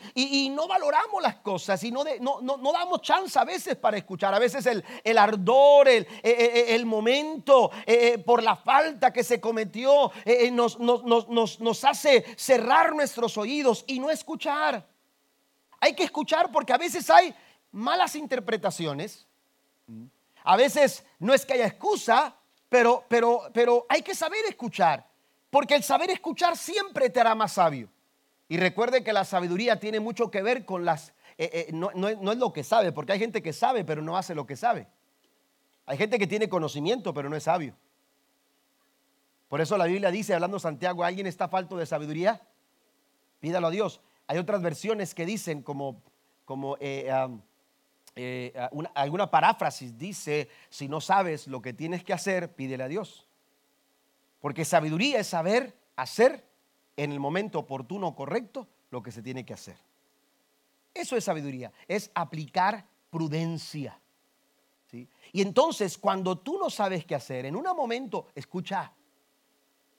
[0.50, 2.02] no valoramos las cosas y no,
[2.40, 4.34] no, damos chance a veces para escuchar.
[4.34, 7.70] A veces el, el ardor, el, el momento
[8.24, 10.10] por la falta que se cometió
[10.52, 14.86] nos, nos, nos hace cerrar nuestros oídos y no escuchar.
[15.80, 17.34] Hay que escuchar porque a veces hay
[17.72, 19.26] malas interpretaciones
[20.44, 22.36] a veces no es que haya excusa,
[22.68, 25.06] pero, pero, pero hay que saber escuchar,
[25.50, 27.90] porque el saber escuchar siempre te hará más sabio.
[28.48, 31.12] Y recuerde que la sabiduría tiene mucho que ver con las...
[31.38, 34.34] Eh, eh, no, es lo que sabe, porque hay gente que sabe, pero no hace
[34.34, 34.88] lo que sabe.
[35.86, 37.76] Hay gente que tiene conocimiento, pero no es sabio.
[39.48, 42.40] Por eso la Biblia dice, hablando Santiago, ¿alguien está falto de sabiduría?
[43.38, 44.00] Pídalo a Dios.
[44.26, 46.02] Hay otras versiones que dicen como,
[46.44, 47.08] como eh,
[48.16, 48.52] eh,
[48.94, 53.26] alguna paráfrasis dice, si no sabes lo que tienes que hacer, pídele a Dios.
[54.40, 56.44] Porque sabiduría es saber hacer
[56.96, 59.76] en el momento oportuno correcto lo que se tiene que hacer.
[60.92, 64.00] Eso es sabiduría, es aplicar prudencia.
[64.90, 65.08] ¿sí?
[65.32, 68.92] Y entonces cuando tú no sabes qué hacer, en un momento, escucha,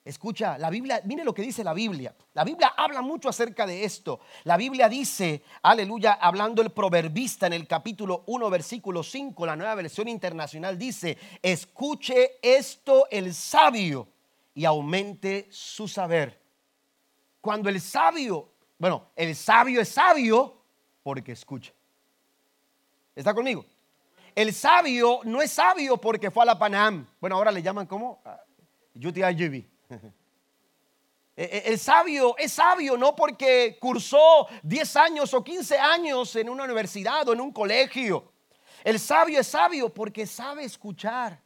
[0.04, 2.16] Escucha, la Biblia, mire lo que dice la Biblia.
[2.34, 4.20] La Biblia habla mucho acerca de esto.
[4.46, 9.76] La Biblia dice, aleluya, hablando el proverbista en el capítulo 1, versículo 5, la nueva
[9.76, 14.08] versión internacional dice, escuche esto el sabio
[14.56, 16.42] y aumente su saber.
[17.40, 20.64] Cuando el sabio, bueno, el sabio es sabio
[21.04, 21.74] porque escucha.
[23.16, 23.66] ¿Está conmigo?
[24.34, 27.06] El sabio no es sabio porque fue a la Panam.
[27.20, 28.24] Bueno, ahora le llaman como
[28.96, 29.66] UTIGB.
[31.34, 36.50] E, e, el sabio es sabio no porque cursó 10 años o 15 años en
[36.50, 38.34] una universidad o en un colegio.
[38.84, 41.42] El sabio es sabio porque sabe escuchar,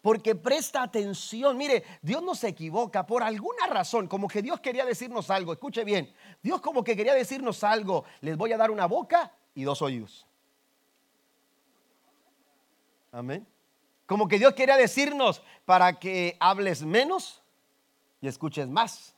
[0.00, 1.56] porque presta atención.
[1.56, 5.52] Mire, Dios no se equivoca por alguna razón, como que Dios quería decirnos algo.
[5.52, 8.04] Escuche bien, Dios como que quería decirnos algo.
[8.20, 10.26] Les voy a dar una boca y dos oídos.
[13.10, 13.46] Amén.
[14.06, 17.39] Como que Dios quería decirnos para que hables menos
[18.20, 19.14] y escuches más.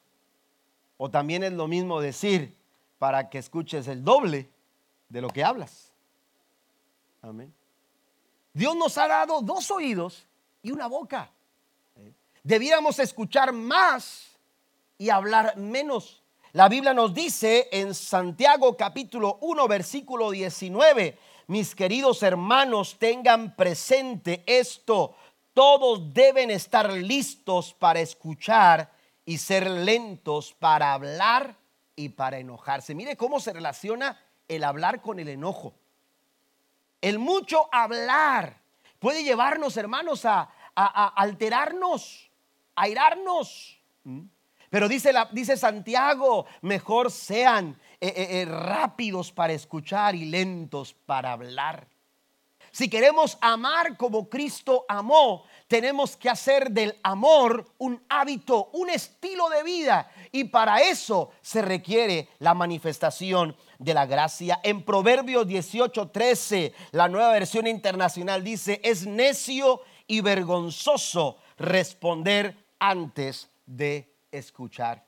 [0.97, 2.57] O también es lo mismo decir
[2.99, 4.49] para que escuches el doble
[5.09, 5.91] de lo que hablas.
[7.21, 7.53] Amén.
[8.53, 10.27] Dios nos ha dado dos oídos
[10.63, 11.31] y una boca.
[12.43, 14.37] Debiéramos escuchar más
[14.99, 16.23] y hablar menos.
[16.53, 24.43] La Biblia nos dice en Santiago capítulo 1 versículo 19, mis queridos hermanos, tengan presente
[24.47, 25.17] esto
[25.55, 28.91] todos deben estar listos para escuchar
[29.25, 31.57] y ser lentos para hablar
[31.95, 32.95] y para enojarse.
[32.95, 35.75] Mire cómo se relaciona el hablar con el enojo.
[37.01, 38.61] El mucho hablar
[38.99, 42.31] puede llevarnos, hermanos, a, alterarnos,
[42.77, 43.79] a irarnos.
[44.05, 44.23] ¿Mm?
[44.71, 51.87] Pero dice Santiago, mejor sean eh, eh, eh, rápidos para escuchar y lentos para hablar.
[52.73, 59.51] Si queremos amar como Cristo amó, tenemos que hacer del amor un hábito, un estilo
[59.51, 60.11] de vida.
[60.33, 64.59] Y para eso se requiere la manifestación de la gracia.
[64.63, 74.11] En Proverbios 18:13, la nueva versión internacional dice, es necio y vergonzoso responder antes de
[74.31, 75.05] escuchar.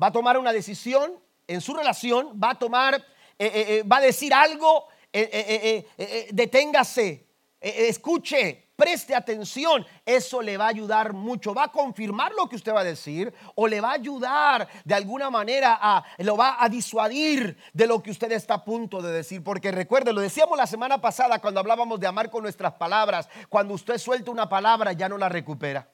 [0.00, 1.12] Va a tomar una decisión
[1.46, 3.02] en su relación, va a tomar, eh,
[3.38, 7.26] eh, eh, va a decir algo eh, eh, eh, deténgase,
[7.60, 12.72] escuche, preste atención, eso le va a ayudar mucho, va a confirmar lo que usted
[12.72, 16.68] va a decir o le va a ayudar de alguna manera a, lo va a
[16.68, 20.66] disuadir de lo que usted está a punto de decir, porque recuerde, lo decíamos la
[20.66, 25.08] semana pasada cuando hablábamos de amar con nuestras palabras, cuando usted suelta una palabra ya
[25.08, 25.88] no la recupera.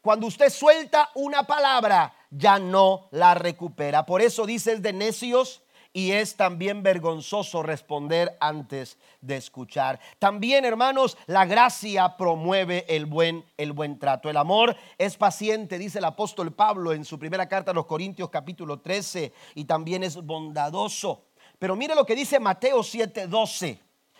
[0.00, 4.06] Cuando usted suelta una palabra, ya no la recupera.
[4.06, 5.64] Por eso dice de necios
[5.96, 9.98] y es también vergonzoso responder antes de escuchar.
[10.18, 14.28] También, hermanos, la gracia promueve el buen el buen trato.
[14.28, 18.28] El amor es paciente, dice el apóstol Pablo en su primera carta a los Corintios
[18.28, 21.28] capítulo 13 y también es bondadoso.
[21.58, 23.78] Pero mire lo que dice Mateo 7:12.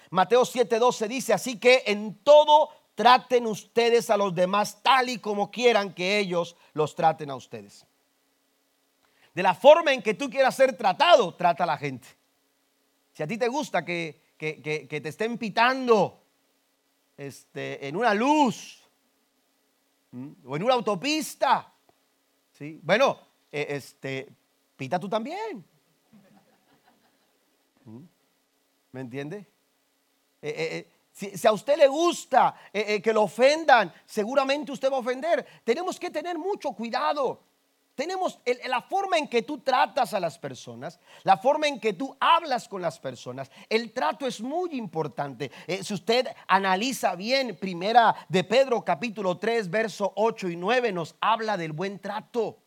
[0.09, 5.51] Mateo 7:12 dice, así que en todo traten ustedes a los demás tal y como
[5.51, 7.85] quieran que ellos los traten a ustedes.
[9.37, 12.09] De la forma en que tú quieras ser tratado, trata a la gente.
[13.12, 16.22] Si a ti te gusta que, te estén pitando
[17.18, 18.82] este, en una luz
[20.43, 21.70] o en una autopista,
[22.55, 22.80] ¿sí?
[22.82, 23.18] bueno,
[23.53, 24.26] e, este,
[24.74, 25.62] pita tú también.
[28.93, 29.47] ¿Me entiende?
[30.41, 35.47] Eh, eh, si, a usted le gusta que lo ofendan, seguramente usted va a ofender.
[35.62, 37.43] Tenemos que tener mucho cuidado.
[37.97, 38.39] Tenemos
[38.69, 42.69] la forma en que tú tratas a las personas, la forma en que tú hablas
[42.69, 43.51] con las personas.
[43.71, 45.51] El trato es muy importante.
[45.67, 51.17] Eh, si usted analiza bien, primera de Pedro capítulo 3, verso 8 y 9 nos
[51.23, 52.59] habla del buen trato.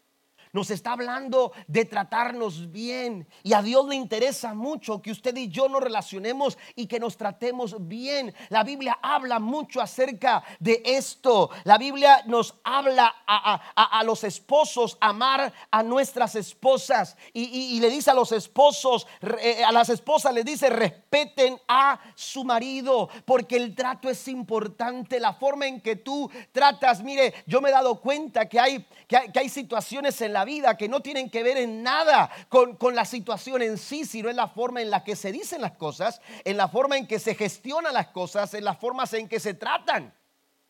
[0.51, 3.27] Nos está hablando de tratarnos bien.
[3.43, 7.17] Y a Dios le interesa mucho que usted y yo nos relacionemos y que nos
[7.17, 8.33] tratemos bien.
[8.49, 11.51] La Biblia habla mucho acerca de esto.
[11.65, 17.15] La Biblia nos habla a, los esposos amar a nuestras esposas.
[17.31, 19.05] Y, le dice a los esposos,
[19.41, 23.07] eh, a las esposas le dice respeten a su marido.
[23.23, 25.19] Porque el trato es importante.
[25.19, 27.03] La forma en que tú tratas.
[27.03, 30.38] Mire, yo me he dado cuenta que hay, que hay, que hay situaciones en la
[30.45, 34.35] vida que no tienen que ver en nada con, la situación en sí, sino en
[34.35, 37.35] la forma en la que se dicen las cosas, en la forma en que se
[37.35, 40.13] gestionan las cosas, en las formas en que se tratan.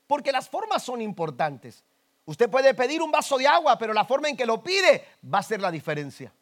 [0.07, 1.83] Porque las formas son importantes.
[2.25, 5.39] Usted puede pedir un vaso de agua, pero la forma en que lo pide va
[5.39, 6.33] a ser la diferencia.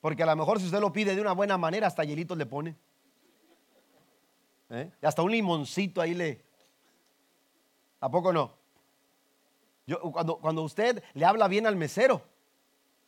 [0.00, 2.44] Porque a lo mejor si usted lo pide de una buena manera, hasta hielitos le
[2.44, 2.76] pone.
[4.70, 4.90] ¿Eh?
[5.02, 6.44] Hasta un limoncito ahí le...
[8.00, 8.63] ¿A poco no?
[10.12, 12.22] Cuando, cuando usted le habla bien al mesero,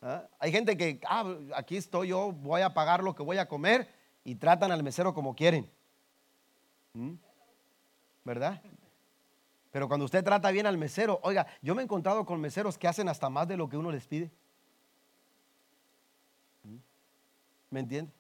[0.03, 0.25] ¿ah?
[0.39, 3.89] hay gente que, ah, aquí estoy yo, voy a pagar lo que voy a comer
[4.25, 5.71] y tratan al mesero como quieren.
[6.93, 7.15] ¿Mm?
[8.25, 8.61] ¿Verdad?
[9.71, 12.89] Pero cuando usted trata bien al mesero, oiga, yo me he encontrado con meseros que
[12.89, 14.31] hacen hasta más de lo que uno les pide.
[16.65, 16.77] ¿Mm?
[17.71, 18.13] ¿Me entiende?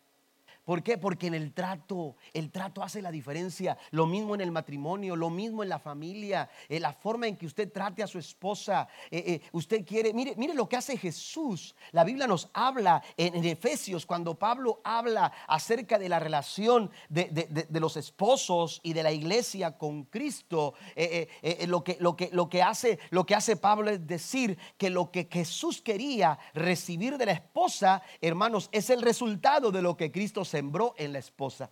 [0.66, 0.98] ¿Por qué?
[0.98, 3.78] Porque en el trato, el trato hace la diferencia.
[3.92, 7.46] Lo mismo en el matrimonio, lo mismo en la familia, en la forma en que
[7.46, 8.88] usted trate a su esposa.
[9.12, 11.76] Eh, eh, usted quiere, mire, mire lo que hace Jesús.
[11.92, 17.96] La Biblia nos habla en, Efesios, cuando Pablo habla acerca de la relación de, los
[17.96, 20.74] esposos y de la iglesia con Cristo.
[20.96, 21.28] Eh,
[21.68, 25.12] lo, que, lo, que, lo, que hace, lo que hace Pablo es decir que lo
[25.12, 30.44] que Jesús quería recibir de la esposa, hermanos, es el resultado de lo que Cristo
[30.44, 31.70] se sembró en la esposa.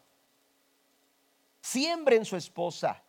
[1.63, 3.03] Siembre en su esposa.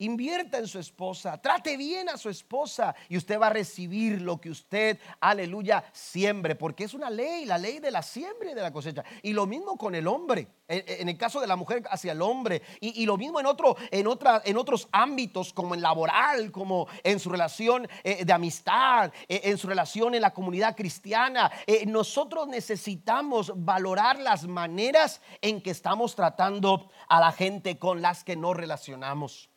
[0.00, 4.40] Invierta en su esposa, trate bien a su esposa y usted va a recibir lo
[4.40, 8.62] que usted, aleluya, siembre, porque es una ley, la ley de la siembra y de
[8.62, 9.04] la cosecha.
[9.22, 12.62] Y lo mismo con el hombre, en el caso de la mujer hacia el hombre,
[12.80, 14.06] y, lo mismo en, en,
[14.44, 19.58] en otros ámbitos, como en laboral, como en su relación eh, de amistad, eh, en
[19.58, 21.50] su relación en la comunidad cristiana.
[21.66, 28.24] Eh, nosotros necesitamos valorar las maneras en que estamos tratando a la gente con las
[28.24, 29.50] que nos relacionamos.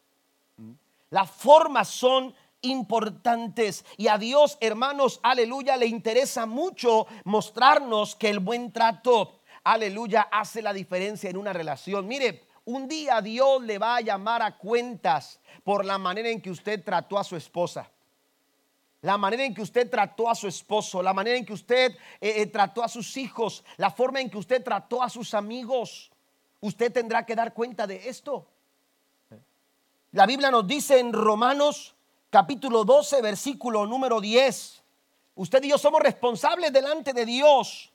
[1.14, 8.40] Las formas son importantes y a Dios, hermanos, aleluya, le interesa mucho mostrarnos que el
[8.40, 12.08] buen trato, aleluya, hace la diferencia en una relación.
[12.08, 16.50] Mire, un día Dios le va a llamar a cuentas por la manera en que
[16.50, 17.92] usted trató a su esposa.
[19.02, 21.92] La manera en que usted trató a su esposo, la manera en que usted
[22.22, 26.12] eh, eh, trató a sus hijos, la forma en que usted trató a sus amigos.
[26.60, 28.48] Usted tendrá que dar cuenta de esto.
[30.14, 31.96] La Biblia nos dice en Romanos
[32.30, 34.84] capítulo 12, versículo número 10.
[35.34, 37.92] Usted y yo somos responsables delante de Dios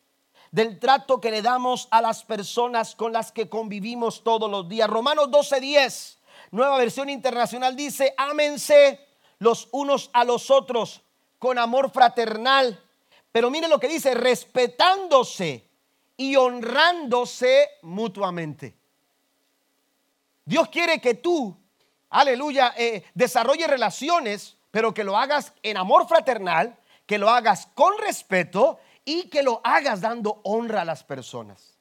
[0.50, 4.90] del trato que le damos a las personas con las que convivimos todos los días.
[4.90, 6.18] Romanos 12, 10,
[6.50, 8.98] nueva versión internacional dice, ámense
[9.38, 11.02] los unos a los otros
[11.38, 12.82] con amor fraternal.
[13.30, 15.68] Pero mire lo que dice, respetándose
[16.16, 18.76] y honrándose mutuamente.
[20.44, 21.56] Dios quiere que tú,
[22.10, 27.96] aleluya, eh, desarrolles relaciones, pero que lo hagas en amor fraternal, que lo hagas con
[27.98, 31.78] respeto y que lo hagas dando honra a las personas.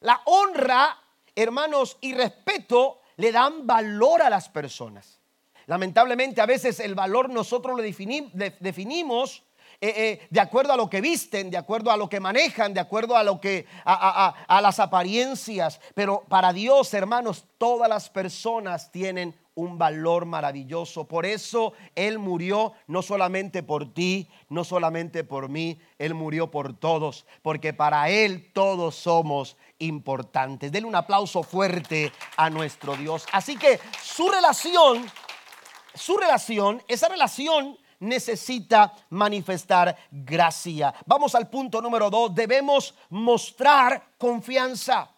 [0.00, 0.98] La honra,
[1.34, 5.18] hermanos, y respeto le dan valor a las personas.
[5.66, 9.42] Lamentablemente a veces el valor nosotros lo definimos
[9.80, 12.80] eh, eh, de acuerdo a lo que visten, de acuerdo a lo que manejan, de
[12.80, 15.80] acuerdo a lo que a, las apariencias.
[15.94, 21.06] Pero para Dios, hermanos, todas las personas tienen un valor maravilloso.
[21.06, 26.76] Por eso Él murió no solamente por ti, no solamente por mí, Él murió por
[26.76, 30.72] todos, porque para Él todos somos importantes.
[30.72, 33.26] Denle un aplauso fuerte a nuestro Dios.
[33.30, 35.06] Así que su relación,
[35.94, 40.94] su relación, esa relación necesita manifestar gracia.
[41.06, 42.34] Vamos al punto número dos.
[42.34, 45.10] Debemos mostrar confianza.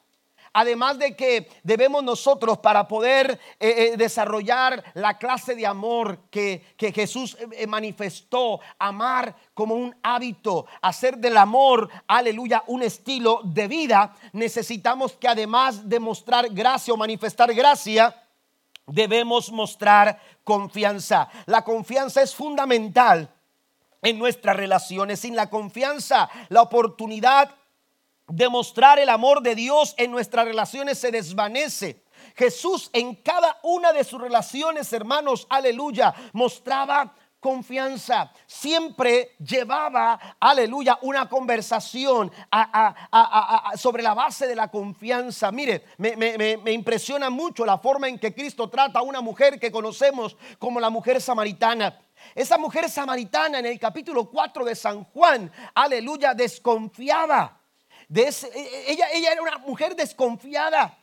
[0.53, 6.65] Además de que debemos nosotros para poder eh, eh, desarrollar la clase de amor que,
[6.77, 14.17] Jesús eh, manifestó, amar como un hábito, hacer del amor, aleluya, un estilo de vida,
[14.33, 18.17] necesitamos que además de mostrar gracia o manifestar gracia,
[18.91, 21.29] debemos mostrar confianza.
[21.47, 23.33] La confianza es fundamental
[24.03, 25.21] en nuestras relaciones.
[25.21, 27.55] Sin la confianza, la oportunidad
[28.29, 32.05] de mostrar el amor de Dios en nuestras relaciones se desvanece.
[32.37, 38.31] Jesús en cada una de sus relaciones, hermanos, aleluya, mostraba confianza.
[38.47, 42.31] Siempre llevaba, aleluya, una conversación
[43.77, 45.51] sobre la base de la confianza.
[45.51, 50.37] Mire, me, impresiona mucho la forma en que Cristo trata a una mujer que conocemos
[50.59, 51.99] como la mujer samaritana.
[52.35, 57.59] Esa mujer samaritana en el capítulo 4 de San Juan, aleluya, desconfiaba.
[58.15, 61.00] E, e, ella, ella era una mujer desconfiada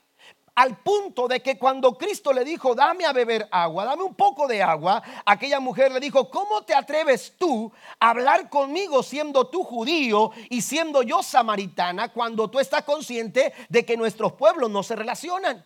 [0.58, 4.48] al punto de que cuando Cristo le dijo, dame a beber agua, dame un poco
[4.48, 9.64] de agua, aquella mujer le dijo, ¿cómo te atreves tú a hablar conmigo siendo tú
[9.64, 14.96] judío y siendo yo samaritana cuando tú estás consciente de que nuestros pueblos no se
[14.96, 15.64] relacionan?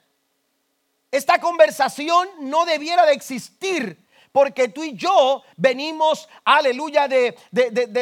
[1.09, 7.35] Esta conversación no debiera de existir porque tú y yo venimos, aleluya, de,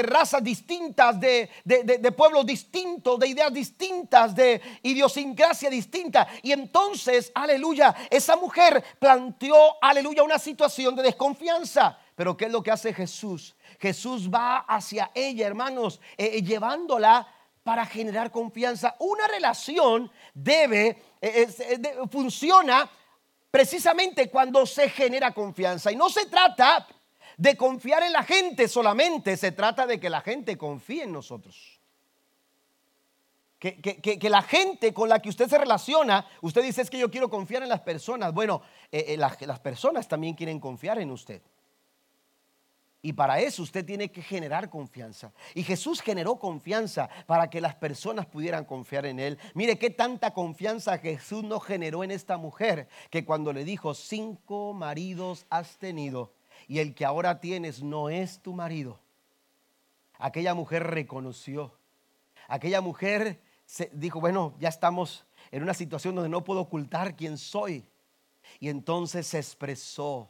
[0.03, 1.49] razas distintas, de,
[2.15, 6.27] pueblos distintos, de ideas distintas, de idiosincrasia distinta.
[6.43, 11.97] Y entonces, aleluya, esa mujer planteó, aleluya, una situación de desconfianza.
[12.15, 13.55] Pero ¿qué es lo que hace Jesús?
[13.79, 17.25] Jesús va hacia ella, hermanos, eh, eh, llevándola
[17.63, 18.95] para generar confianza.
[18.99, 21.47] Una relación debe, eh,
[22.11, 22.89] funciona
[23.51, 25.91] precisamente cuando se genera confianza.
[25.91, 26.87] Y no se trata
[27.37, 31.79] de confiar en la gente solamente, se trata de que la gente confíe en nosotros.
[33.59, 37.29] Que, la gente con la que usted se relaciona, usted dice es que yo quiero
[37.29, 38.33] confiar en las personas.
[38.33, 41.41] Bueno, eh, eh, las personas también quieren confiar en usted.
[43.01, 45.31] Y para eso usted tiene que generar confianza.
[45.55, 49.37] Y Jesús generó confianza para que las personas pudieran confiar en Él.
[49.53, 54.73] Mire qué tanta confianza Jesús no generó en esta mujer que cuando le dijo, cinco
[54.73, 56.33] maridos has tenido
[56.67, 58.99] y el que ahora tienes no es tu marido.
[60.17, 61.73] Aquella mujer reconoció.
[62.49, 63.41] Aquella mujer
[63.93, 67.85] dijo, bueno, ya estamos en una situación donde no puedo ocultar quién soy.
[68.59, 70.29] Y entonces se expresó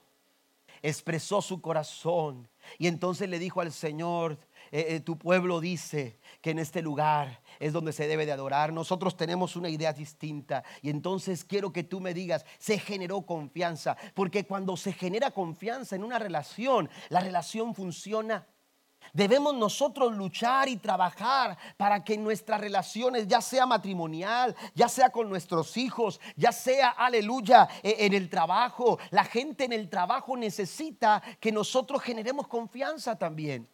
[0.82, 2.48] expresó su corazón
[2.78, 4.38] y entonces le dijo al Señor,
[4.72, 8.72] eh, eh, tu pueblo dice que en este lugar es donde se debe de adorar.
[8.72, 13.98] Nosotros tenemos una idea distinta y entonces quiero que tú me digas, se generó confianza,
[14.14, 18.48] porque cuando se genera confianza en una relación, la relación funciona.
[19.14, 25.30] Debemos nosotros luchar y trabajar para que nuestras relaciones, ya sea matrimonial, ya sea con
[25.30, 31.22] nuestros hijos, ya sea, aleluya, e, en el trabajo, la gente en el trabajo necesita
[31.40, 33.68] que nosotros generemos confianza también.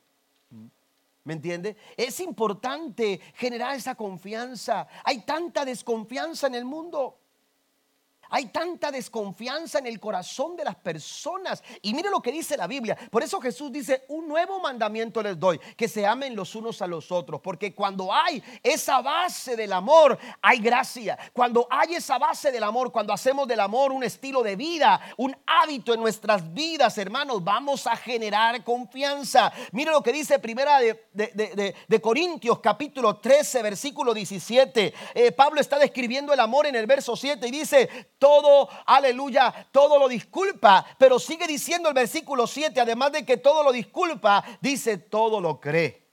[1.25, 1.75] ¿Me entiende?
[1.97, 4.87] Es importante generar esa confianza.
[5.03, 7.17] Hay tanta desconfianza en el mundo.
[8.29, 11.63] Hay tanta desconfianza en el corazón de las personas.
[11.81, 12.97] Y mire lo que dice la Biblia.
[13.11, 16.87] Por eso Jesús dice, un nuevo mandamiento les doy, que se amen los unos a
[16.87, 17.41] los otros.
[17.41, 21.17] Porque cuando hay esa base del amor, hay gracia.
[21.33, 25.35] Cuando hay esa base del amor, cuando hacemos del amor un estilo de vida, un
[25.45, 29.51] hábito en nuestras vidas, hermanos, vamos a generar confianza.
[29.71, 34.93] Mire lo que dice primera de, Corintios capítulo 13, versículo 17.
[35.13, 39.99] Eh, Pablo está describiendo el amor en el verso 7 y dice, todo, aleluya, todo
[39.99, 40.85] lo disculpa.
[40.97, 45.59] Pero sigue diciendo el versículo 7, además de que todo lo disculpa, dice todo lo
[45.59, 46.03] cree.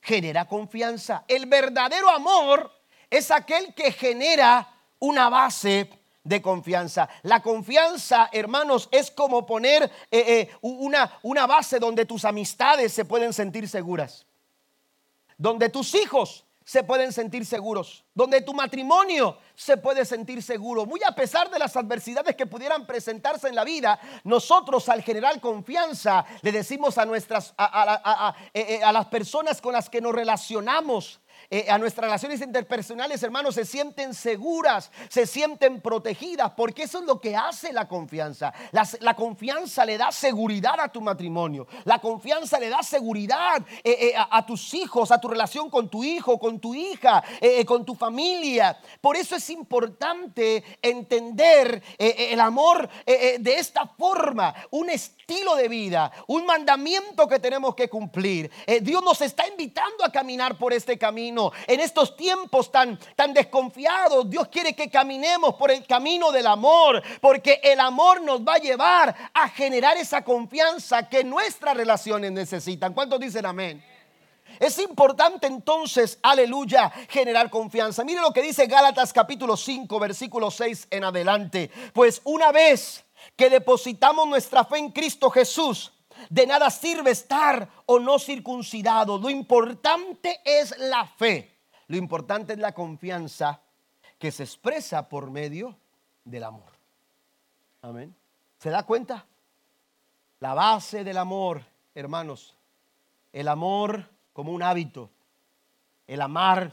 [0.00, 1.24] Genera confianza.
[1.28, 2.72] El verdadero amor
[3.10, 4.68] es aquel que genera
[4.98, 5.90] una base
[6.22, 7.08] de confianza.
[7.22, 13.04] La confianza, hermanos, es como poner eh, eh, una, una base donde tus amistades se
[13.04, 14.26] pueden sentir seguras,
[15.36, 20.86] donde tus hijos se pueden sentir seguros, donde tu matrimonio se puede sentir seguro.
[20.86, 25.40] Muy a pesar de las adversidades que pudieran presentarse en la vida, nosotros al generar
[25.40, 30.14] confianza le decimos a nuestras a, eh, eh, a las personas con las que nos
[30.14, 31.18] relacionamos,
[31.52, 37.06] eh, a nuestras relaciones interpersonales, hermanos, se sienten seguras, se sienten protegidas, porque eso es
[37.06, 38.54] lo que hace la confianza.
[38.70, 44.12] La, confianza le da seguridad a tu matrimonio, la confianza le da seguridad eh, eh,
[44.16, 47.24] a, tus hijos, a tu relación con tu hijo, con tu hija,
[47.66, 48.78] con tu familia.
[49.00, 56.46] Por eso es importante entender el amor de esta forma, un estilo de vida, un
[56.46, 58.50] mandamiento que tenemos que cumplir.
[58.82, 64.28] Dios nos está invitando a caminar por este camino en estos tiempos tan, tan desconfiados,
[64.28, 68.58] Dios quiere que caminemos por el camino del amor, porque el amor nos va a
[68.58, 72.92] llevar a generar esa confianza que nuestras relaciones necesitan.
[72.92, 73.84] ¿Cuántos dicen amén?
[74.58, 78.04] Es importante entonces, aleluya, generar confianza.
[78.04, 81.70] Mire lo que dice Gálatas capítulo 5, versículo 6 en adelante.
[81.94, 83.04] Pues una vez
[83.36, 85.92] que depositamos nuestra fe en Cristo Jesús,
[86.28, 89.18] de nada sirve estar o no circuncidado.
[89.18, 91.58] Lo importante es la fe.
[91.86, 93.60] Lo importante es la confianza
[94.18, 95.76] que se expresa por medio
[96.24, 96.72] del amor.
[97.82, 98.14] Amén.
[98.58, 99.24] ¿Se da cuenta?
[100.40, 101.64] La base del amor,
[101.94, 102.54] hermanos.
[103.32, 105.10] El amor como un hábito.
[106.06, 106.72] El amar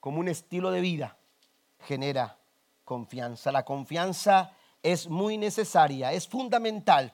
[0.00, 1.16] como un estilo de vida
[1.80, 2.36] genera
[2.84, 3.50] confianza.
[3.52, 7.12] La confianza es muy necesaria, es fundamental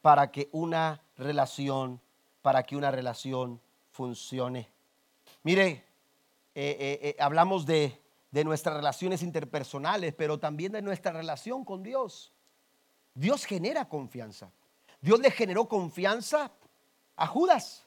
[0.00, 2.00] para que una relación,
[2.42, 3.60] para que una relación
[3.90, 4.68] funcione.
[5.42, 5.84] Mire,
[6.54, 8.00] eh, eh, eh, hablamos de,
[8.30, 12.32] de nuestras relaciones interpersonales, pero también de nuestra relación con Dios.
[13.14, 14.50] Dios genera confianza.
[15.00, 16.52] Dios le generó confianza
[17.16, 17.86] a Judas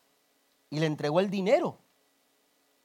[0.70, 1.80] y le entregó el dinero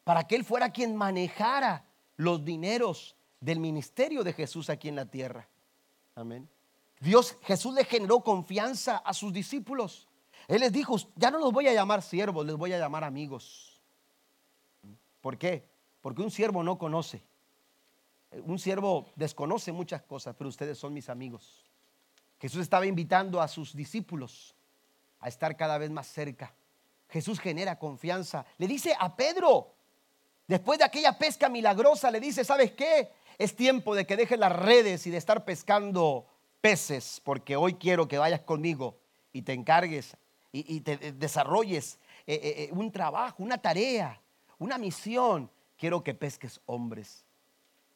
[0.05, 1.85] para que él fuera quien manejara
[2.17, 5.49] los dineros del ministerio de Jesús aquí en la tierra.
[6.15, 6.49] Amén.
[7.01, 10.09] Dios, Jesús le generó confianza a sus discípulos.
[10.51, 13.81] Él les dijo, ya no los voy a llamar siervos, les voy a llamar amigos.
[15.21, 15.65] ¿Por qué?
[16.01, 17.23] Porque un siervo no conoce.
[18.33, 21.71] Un siervo desconoce muchas cosas, pero ustedes son mis amigos.
[22.41, 24.57] Jesús estaba invitando a sus discípulos
[25.21, 26.53] a estar cada vez más cerca.
[27.11, 28.45] Jesús genera confianza.
[28.59, 29.73] Le dice a Pedro,
[30.49, 33.13] después de aquella pesca milagrosa, le dice, ¿sabes qué?
[33.39, 36.27] Es tiempo de que dejes las redes y de estar pescando
[36.61, 38.99] peces, porque hoy quiero que vayas conmigo
[39.33, 40.17] y te encargues
[40.53, 44.21] y, te desarrolles eh, eh, eh, un trabajo, una tarea,
[44.59, 45.51] una misión.
[45.77, 47.25] Quiero que pesques hombres.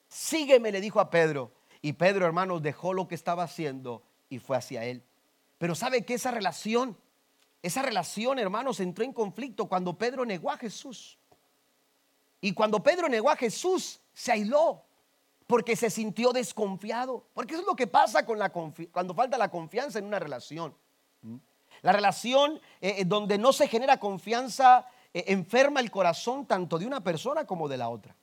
[0.09, 1.53] Sígueme, le dijo a Pedro.
[1.83, 5.03] Y Pedro, hermanos, dejó lo que estaba haciendo y fue hacia él.
[5.59, 6.97] Pero sabe que esa relación,
[7.63, 11.19] esa relación, hermanos, entró en conflicto cuando Pedro negó a Jesús.
[12.41, 14.83] Y cuando Pedro negó a Jesús, se aisló
[15.47, 17.27] porque se sintió desconfiado.
[17.35, 20.75] Porque eso es lo que pasa con la cuando falta la confianza en una relación.
[21.85, 26.87] La relación eh, eh, donde no se genera confianza eh, enferma el corazón tanto de
[26.87, 28.17] una persona como de la otra.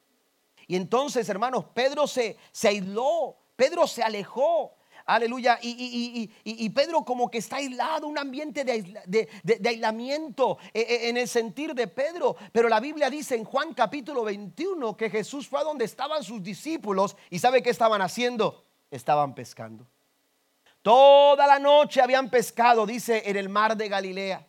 [0.68, 4.76] Y entonces, hermanos, Pedro se, se aisló, Pedro se alejó.
[5.06, 5.60] Aleluya.
[5.62, 9.28] Y, Pedro como que está aislado, un ambiente de,
[9.68, 12.36] aislamiento eh, eh, en el sentir de Pedro.
[12.52, 16.42] Pero la Biblia dice en Juan capítulo 21 que Jesús fue a donde estaban sus
[16.44, 18.66] discípulos y ¿sabe qué estaban haciendo?
[18.90, 19.88] Estaban pescando.
[20.82, 24.48] Toda la noche habían pescado, dice, en el mar de Galilea.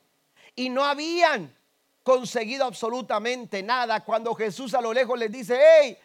[0.55, 1.55] Y no habían
[2.03, 5.99] conseguido absolutamente nada cuando Jesús a lo lejos les dice, hey,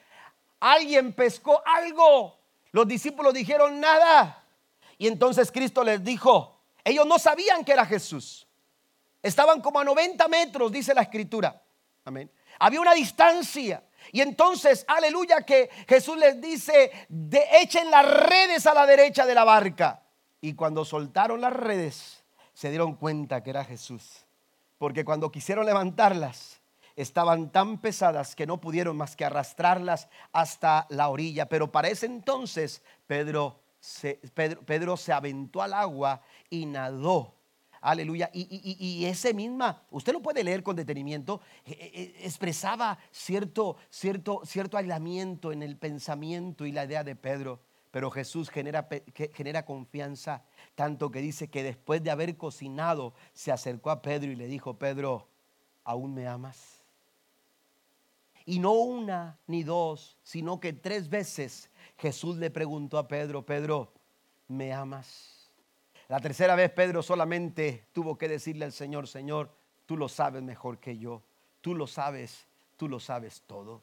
[0.59, 2.37] alguien pescó algo.
[2.71, 4.43] Los discípulos dijeron nada.
[4.97, 8.47] Y entonces Cristo les dijo, ellos no sabían que era Jesús.
[9.21, 11.61] Estaban como a 90 metros, dice la escritura.
[12.05, 12.31] Amén.
[12.59, 13.83] Había una distancia.
[14.11, 19.35] Y entonces, aleluya, que Jesús les dice, de, echen las redes a la derecha de
[19.35, 20.01] la barca.
[20.41, 22.23] Y cuando soltaron las redes,
[22.53, 24.25] se dieron cuenta que era Jesús.
[24.77, 26.61] Porque cuando quisieron levantarlas,
[26.95, 31.47] estaban tan pesadas que no pudieron más que arrastrarlas hasta la orilla.
[31.47, 37.35] Pero para ese entonces Pedro se, Pedro, se aventó al agua y nadó.
[37.79, 38.29] Aleluya.
[38.33, 44.41] Y, ese misma, usted lo puede leer con detenimiento, e, e, e, expresaba cierto, cierto,
[44.45, 47.61] cierto aislamiento en el pensamiento y la idea de Pedro.
[47.97, 48.87] Pero Jesús genera,
[49.33, 50.43] genera confianza,
[50.75, 54.77] tanto que dice que después de haber cocinado, se acercó a Pedro y le dijo,
[54.77, 55.27] Pedro,
[55.83, 56.83] ¿aún me amas?
[58.45, 63.91] Y no una ni dos, sino que tres veces Jesús le preguntó a Pedro, Pedro,
[64.47, 65.49] ¿me amas?
[66.07, 69.49] La tercera vez Pedro solamente tuvo que decirle al Señor, Señor,
[69.87, 71.23] tú lo sabes mejor que yo,
[71.61, 72.45] tú lo sabes,
[72.75, 73.81] tú lo sabes todo.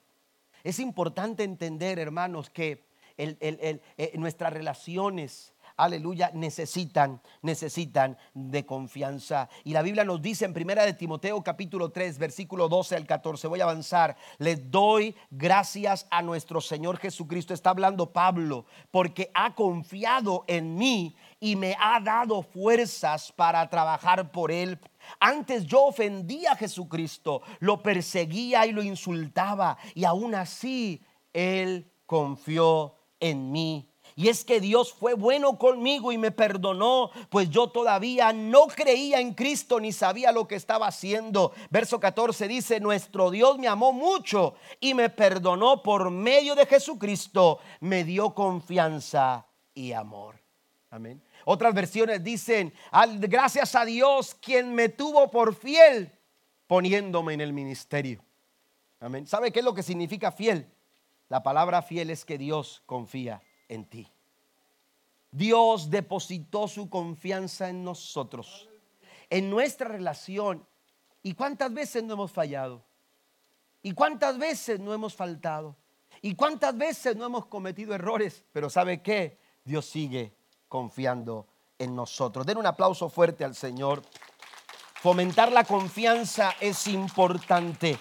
[0.62, 3.80] Es importante entender, hermanos, que eh,
[4.16, 9.48] nuestras relaciones aleluya, necesitan, necesitan de confianza.
[9.64, 13.48] Y la Biblia nos dice en primera de Timoteo capítulo 3, versículo 12 al 14,
[13.48, 19.54] voy a avanzar, les doy gracias a nuestro Señor Jesucristo, está hablando Pablo, porque ha
[19.54, 24.78] confiado en mí y me ha dado fuerzas para trabajar por él.
[25.20, 32.94] Antes yo ofendía a Jesucristo, lo perseguía y lo insultaba, y aún así él confió
[33.24, 38.32] en mí y es que Dios fue bueno conmigo y me perdonó, pues yo todavía
[38.32, 41.52] no creía en Cristo ni sabía lo que estaba haciendo.
[41.70, 47.58] Verso 14 dice, nuestro Dios me amó mucho y me perdonó por medio de Jesucristo,
[47.80, 50.40] me dio confianza y amor.
[50.90, 51.20] Amén.
[51.44, 52.72] Otras versiones dicen,
[53.18, 56.12] gracias a Dios quien me tuvo por fiel
[56.68, 58.24] poniéndome en el ministerio.
[59.00, 59.26] Amén.
[59.26, 60.68] ¿Sabe qué es lo que significa fiel?
[61.34, 64.08] La palabra fiel es que Dios confía en ti.
[65.32, 68.68] Dios depositó su confianza en nosotros,
[69.30, 70.64] en nuestra relación.
[71.24, 72.84] ¿Y cuántas veces no hemos fallado?
[73.82, 75.74] ¿Y cuántas veces no hemos faltado?
[76.22, 78.44] ¿Y cuántas veces no hemos cometido errores?
[78.52, 79.40] Pero ¿sabe qué?
[79.64, 80.36] Dios sigue
[80.68, 81.48] confiando
[81.80, 82.46] en nosotros.
[82.46, 84.02] Den un aplauso fuerte al Señor.
[85.02, 87.98] Fomentar la confianza es importante.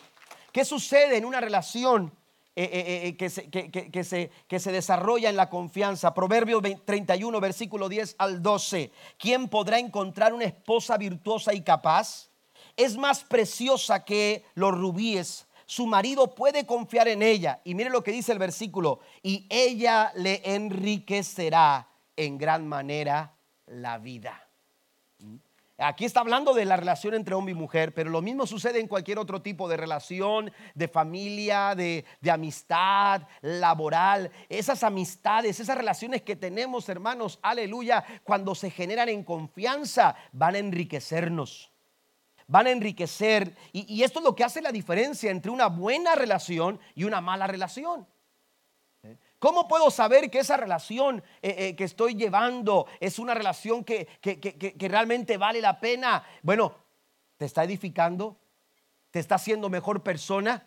[0.52, 2.14] ¿Qué sucede en una relación
[2.56, 6.14] eh, eh, eh, que, se, que, se, que se desarrolla en la confianza.
[6.14, 8.92] Proverbios 31, versículo 10 al 12.
[9.18, 12.30] ¿Quién podrá encontrar una esposa virtuosa y capaz?
[12.78, 15.48] Es más preciosa que los rubíes.
[15.66, 17.60] Su marido puede confiar en ella.
[17.64, 19.00] Y mire lo que dice el versículo.
[19.24, 23.34] Y ella le enriquecerá en gran manera
[23.66, 24.48] la vida.
[25.80, 28.88] Aquí está hablando de la relación entre hombre y mujer, pero lo mismo sucede en
[28.88, 34.32] cualquier otro tipo de relación, de familia, de, amistad, laboral.
[34.50, 40.60] Esas amistades, esas relaciones que tenemos, hermanos, aleluya, cuando se generan en confianza, van a
[40.60, 41.72] enriquecernos.
[42.46, 43.56] Van a enriquecer.
[43.72, 47.48] y esto es lo que hace la diferencia entre una buena relación y una mala
[47.48, 48.08] relación.
[49.44, 54.08] ¿Cómo puedo saber que esa relación eh, eh, que estoy llevando es una relación que,
[54.22, 56.24] que, realmente vale la pena?
[56.44, 56.74] Bueno,
[57.36, 58.40] ¿te está edificando?
[59.12, 60.66] ¿Te está haciendo mejor persona?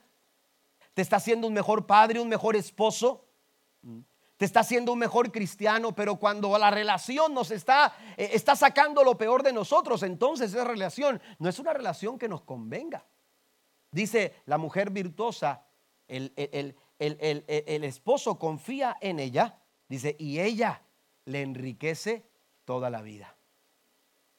[0.92, 3.24] ¿Te está haciendo un mejor padre, un mejor esposo?
[4.36, 9.02] te está haciendo un mejor cristiano, pero cuando la relación nos está, eh, está sacando
[9.02, 13.06] lo peor de nosotros, entonces esa relación no es una relación que nos convenga.
[13.90, 15.64] Dice la mujer virtuosa,
[16.08, 20.82] el, el, el, esposo confía en ella, dice, y ella
[21.24, 22.28] le enriquece
[22.64, 23.36] toda la vida.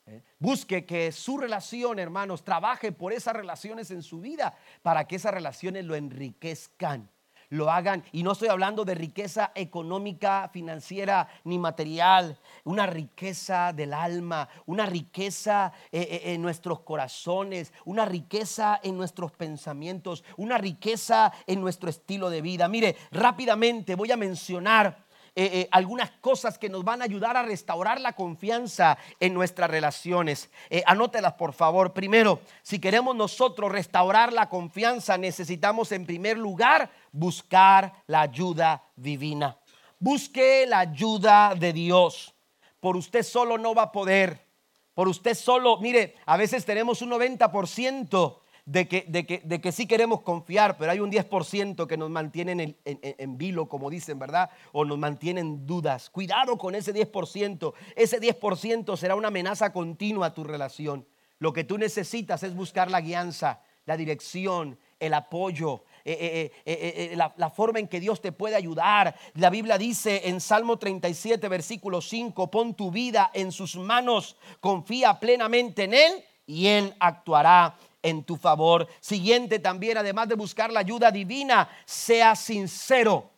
[0.05, 0.23] ¿Eh?
[0.39, 5.33] Busque que su relación, hermanos, trabaje por esas relaciones en su vida para que esas
[5.33, 7.11] relaciones lo enriquezcan
[7.49, 8.03] lo hagan.
[8.11, 14.85] Y no estoy hablando de riqueza económica, financiera ni material, una riqueza del alma, una
[14.85, 21.89] riqueza eh, eh, en nuestros corazones, una riqueza en nuestros pensamientos, una riqueza en nuestro
[21.89, 22.67] estilo de vida.
[22.67, 25.05] Mire, rápidamente voy a mencionar
[25.39, 30.49] eh, algunas cosas que nos van a ayudar a restaurar la confianza en nuestras relaciones.
[30.87, 31.93] Anótelas, por favor.
[31.93, 39.57] Primero, si queremos nosotros restaurar la confianza, necesitamos en primer lugar buscar la ayuda divina.
[39.99, 42.35] Busque la ayuda de Dios.
[42.79, 44.45] Por usted solo no va a poder.
[44.93, 49.71] Por usted solo, mire, a veces tenemos un 90% de que, de, que, de que,
[49.71, 54.19] sí queremos confiar, pero hay un 10% que nos mantienen en, en, vilo, como dicen,
[54.19, 54.49] ¿verdad?
[54.73, 56.09] O nos mantienen dudas.
[56.09, 57.73] Cuidado con ese 10%.
[57.95, 61.07] Ese 10% será una amenaza continua a tu relación.
[61.39, 67.15] Lo que tú necesitas es buscar la guianza, la dirección, el apoyo, eh, eh, eh,
[67.17, 69.13] la, forma en que Dios te puede ayudar.
[69.33, 75.19] La Biblia dice en Salmo 37, versículo 5, pon tu vida en sus manos, confía
[75.19, 78.87] plenamente en Él y Él actuará en tu favor.
[79.01, 83.29] Siguiente también, además de buscar la ayuda divina, sea sincero,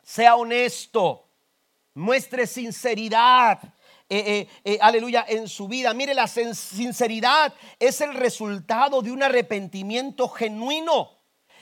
[0.00, 1.26] sea honesto,
[1.94, 3.58] muestre sinceridad.
[4.80, 5.92] Aleluya, en su vida.
[5.94, 11.17] Mire, la sinceridad es el resultado de un arrepentimiento genuino.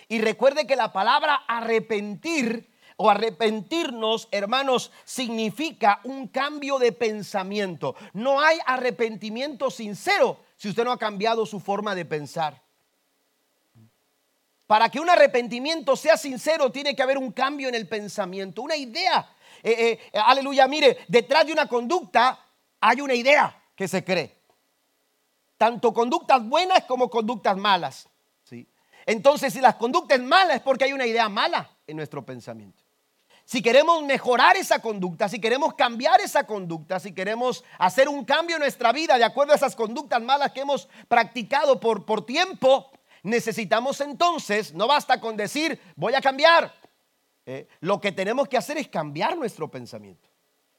[0.09, 7.95] Y recuerde que la palabra arrepentir o arrepentirnos, hermanos, significa un cambio de pensamiento.
[8.13, 12.63] No hay arrepentimiento sincero si usted no ha cambiado su forma de pensar.
[14.67, 18.77] Para que un arrepentimiento sea sincero, tiene que haber un cambio en el pensamiento, una
[18.77, 19.29] idea.
[19.63, 22.39] Eh, eh, aleluya, mire, detrás de una conducta
[22.81, 24.35] hay una idea que se cree.
[25.57, 28.09] Tanto conductas buenas como conductas malas.
[29.07, 32.83] Entonces, si las conductas malas es porque hay una idea mala en nuestro pensamiento.
[33.45, 38.57] Si queremos mejorar esa conducta, si queremos cambiar esa conducta, si queremos hacer un cambio
[38.57, 42.91] en nuestra vida de acuerdo a esas conductas malas que hemos practicado por, por tiempo,
[43.23, 46.75] necesitamos entonces, no basta con decir, voy a cambiar.
[47.47, 50.29] Eh, lo que tenemos que hacer es cambiar nuestro pensamiento.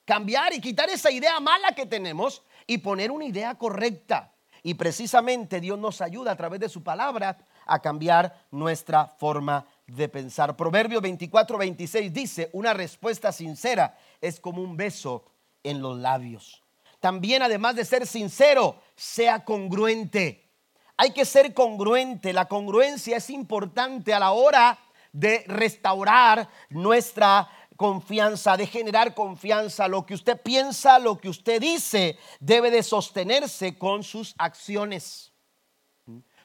[0.03, 4.34] Cambiar y quitar esa idea mala que tenemos y poner una idea correcta.
[4.61, 7.38] Y precisamente Dios nos ayuda a través de su palabra
[7.68, 10.55] a cambiar nuestra forma de pensar.
[10.55, 15.26] Proverbio 24, 26 dice, una respuesta sincera es como un beso
[15.63, 16.63] en los labios.
[16.99, 20.49] También además de ser sincero, sea congruente.
[20.97, 22.34] Hay que ser congruente.
[22.34, 24.80] La congruencia es importante a la hora
[25.11, 29.88] de restaurar nuestra confianza, de generar confianza.
[29.88, 35.32] Lo que usted piensa, lo que usted dice, debe de sostenerse con sus acciones.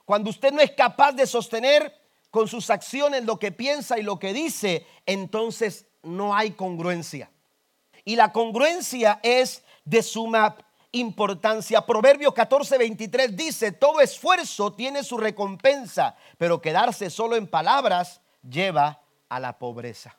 [0.05, 1.92] Cuando usted no es capaz de sostener
[2.30, 7.30] con sus acciones lo que piensa y lo que dice, entonces no hay congruencia.
[8.05, 10.57] Y la congruencia es de suma
[10.92, 11.84] importancia.
[11.84, 19.00] Proverbios 14, 23 dice, todo esfuerzo tiene su recompensa, pero quedarse solo en palabras lleva
[19.28, 20.16] a la pobreza.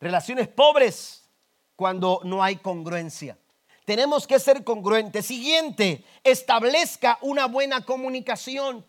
[0.00, 1.28] Relaciones pobres
[1.74, 3.38] cuando no hay congruencia.
[3.86, 5.26] Tenemos que ser congruentes.
[5.26, 8.84] Siguiente, establezca una buena comunicación.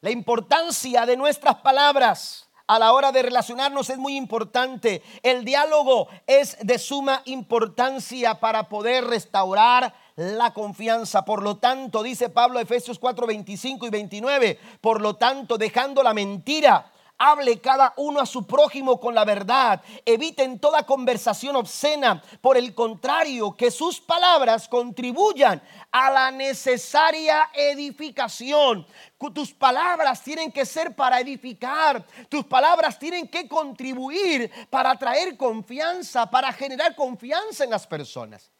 [0.00, 5.02] La importancia de nuestras palabras a la hora de relacionarnos es muy importante.
[5.22, 11.24] El diálogo es de suma importancia para poder restaurar la confianza.
[11.24, 16.14] Por lo tanto, dice Pablo Efesios 4, 25 y 29, por lo tanto, dejando la
[16.14, 16.90] mentira
[17.22, 19.82] Hable cada uno a su prójimo con la verdad.
[20.06, 22.22] Eviten toda conversación obscena.
[22.40, 25.60] Por el contrario, que sus palabras contribuyan
[25.92, 28.86] a la necesaria edificación.
[29.34, 32.06] Tus palabras tienen que ser para edificar.
[32.30, 38.50] Tus palabras tienen que contribuir para traer confianza, para generar confianza en las personas.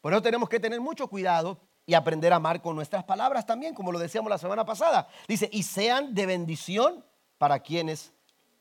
[0.00, 3.74] Por eso tenemos que tener mucho cuidado y aprender a amar con nuestras palabras también,
[3.74, 5.08] como lo decíamos la semana pasada.
[5.26, 7.04] Dice, y sean de bendición
[7.44, 8.10] para quienes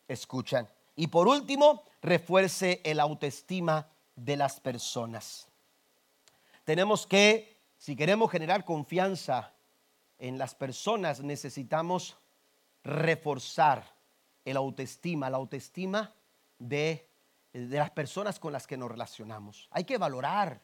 [0.09, 0.67] escuchan.
[0.97, 5.47] Y por último, refuerce el autoestima de las personas.
[6.65, 9.53] Tenemos que, si queremos generar confianza
[10.19, 12.17] en las personas, necesitamos
[12.83, 13.95] reforzar
[14.43, 16.13] el autoestima, la autoestima
[16.59, 17.07] de,
[17.53, 19.69] de las personas con las que nos relacionamos.
[19.71, 20.59] Hay que valorar,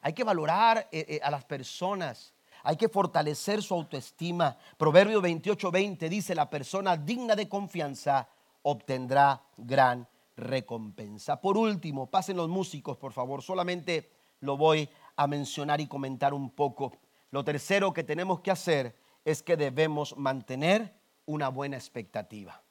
[0.00, 2.34] hay que valorar eh, eh, a las personas.
[2.62, 4.56] Hay que fortalecer su autoestima.
[4.76, 8.28] Proverbio 28, 20 dice, la persona digna de confianza
[8.62, 11.40] obtendrá gran recompensa.
[11.40, 13.42] Por último, pasen los músicos, por favor.
[13.42, 14.10] Solamente
[14.40, 16.92] lo voy a mencionar y comentar un poco.
[17.30, 20.94] Lo tercero que tenemos que hacer es que debemos mantener
[21.26, 22.62] una buena expectativa.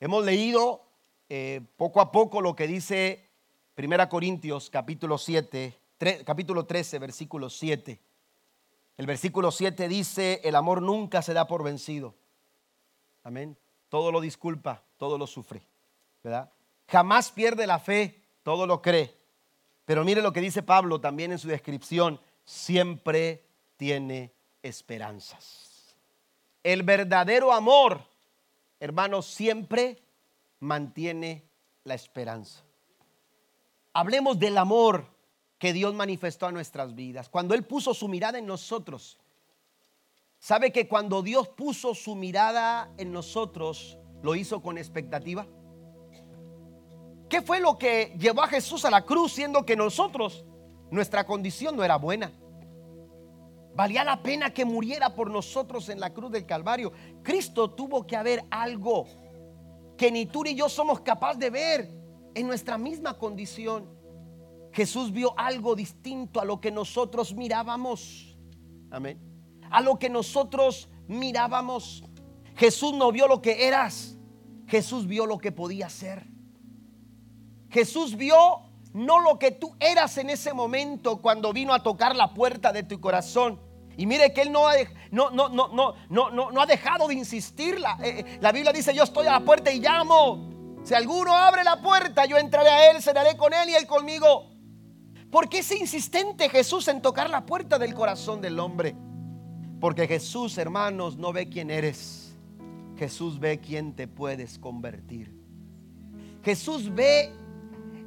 [0.00, 0.84] Hemos leído
[1.28, 3.28] eh, poco a poco lo que dice
[3.76, 5.78] 1 Corintios capítulo 7,
[6.24, 8.00] capítulo 13, versículo 7.
[8.98, 12.16] El versículo 7 dice, el amor nunca se da por vencido.
[13.22, 13.56] Amén.
[13.88, 15.62] Todo lo disculpa, todo lo sufre.
[16.22, 16.50] ¿Verdad?
[16.88, 19.16] Jamás pierde la fe, todo lo cree.
[19.84, 23.44] Pero mire lo que dice Pablo también en su descripción, siempre
[23.76, 24.32] tiene
[24.62, 25.94] esperanzas.
[26.64, 28.02] El verdadero amor,
[28.80, 30.02] hermanos, siempre
[30.58, 31.44] mantiene
[31.84, 32.64] la esperanza.
[33.92, 35.06] Hablemos del amor
[35.58, 37.28] que Dios manifestó a nuestras vidas.
[37.28, 39.18] Cuando Él puso su mirada en nosotros,
[40.38, 45.46] ¿sabe que cuando Dios puso su mirada en nosotros, lo hizo con expectativa?
[47.28, 50.44] ¿Qué fue lo que llevó a Jesús a la cruz siendo que nosotros,
[50.90, 52.32] nuestra condición no era buena?
[53.74, 56.92] Valía la pena que muriera por nosotros en la cruz del Calvario.
[57.22, 59.06] Cristo tuvo que haber algo
[59.96, 61.90] que ni tú ni yo somos capaces de ver
[62.34, 63.97] en nuestra misma condición.
[64.78, 68.38] Jesús vio algo distinto a lo que nosotros mirábamos.
[68.92, 69.18] Amén.
[69.72, 72.04] A lo que nosotros mirábamos.
[72.54, 74.16] Jesús no vio lo que eras.
[74.68, 76.28] Jesús vio lo que podía ser.
[77.70, 78.60] Jesús vio
[78.92, 82.84] no lo que tú eras en ese momento cuando vino a tocar la puerta de
[82.84, 83.60] tu corazón.
[83.96, 84.74] Y mire que Él no ha,
[85.10, 87.80] no, no, no, no, no, no, ha dejado de insistir.
[87.80, 90.78] La, eh, eh, la Biblia dice, yo estoy a la puerta y llamo.
[90.84, 94.56] Si alguno abre la puerta, yo entraré a Él, cenaré con Él y Él conmigo.
[95.30, 98.94] ¿Por qué es insistente Jesús en tocar la puerta del corazón del hombre?
[99.80, 102.34] Porque Jesús, hermanos, no ve quién eres.
[102.96, 105.32] Jesús ve quién te puedes convertir.
[106.42, 107.30] Jesús ve,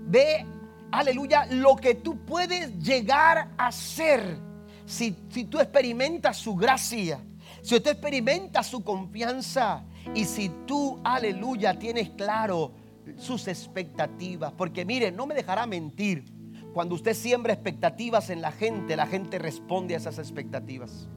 [0.08, 0.46] ve,
[0.92, 4.38] aleluya, lo que tú puedes llegar a ser
[4.86, 7.20] si, si tú experimentas su gracia,
[7.62, 9.84] si tú experimentas su confianza
[10.16, 12.72] y si tú, aleluya, tienes claro
[13.18, 14.52] sus expectativas.
[14.54, 16.41] Porque mire, no me dejará mentir.
[16.74, 21.10] Cuando usted siembra expectativas en la gente, la gente responde a esas expectativas.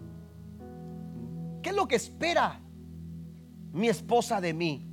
[1.63, 2.61] ¿Qué es lo que espera
[3.73, 4.89] mi esposa de mí?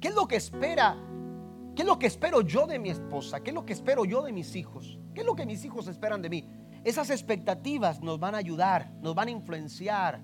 [0.00, 0.96] ¿Qué es lo que espera?
[1.74, 3.40] ¿Qué es lo que espero yo de mi esposa?
[3.40, 4.98] ¿Qué es lo que espero yo de mis hijos?
[5.14, 6.48] ¿Qué es lo que mis hijos esperan de mí?
[6.84, 10.22] Esas expectativas nos van a ayudar, nos van a influenciar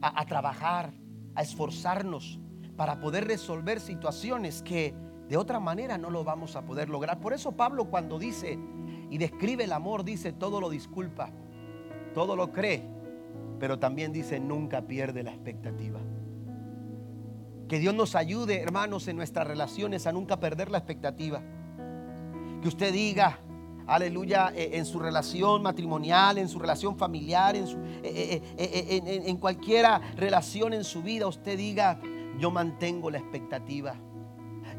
[0.00, 0.92] a, a trabajar,
[1.34, 2.40] a esforzarnos
[2.76, 4.94] para poder resolver situaciones que
[5.28, 7.20] de otra manera no lo vamos a poder lograr.
[7.20, 8.58] Por eso Pablo cuando dice
[9.10, 11.30] y describe el amor, dice todo lo disculpa,
[12.14, 12.82] todo lo cree,
[13.58, 16.00] pero también dice nunca pierde la expectativa.
[17.68, 21.42] Que Dios nos ayude, hermanos, en nuestras relaciones a nunca perder la expectativa.
[22.62, 23.38] Que usted diga,
[23.86, 27.66] aleluya, eh, en su relación matrimonial, en su relación familiar, en,
[28.02, 32.00] eh, eh, en, cualquiera relación en su vida, usted diga,
[32.38, 33.94] yo mantengo la expectativa.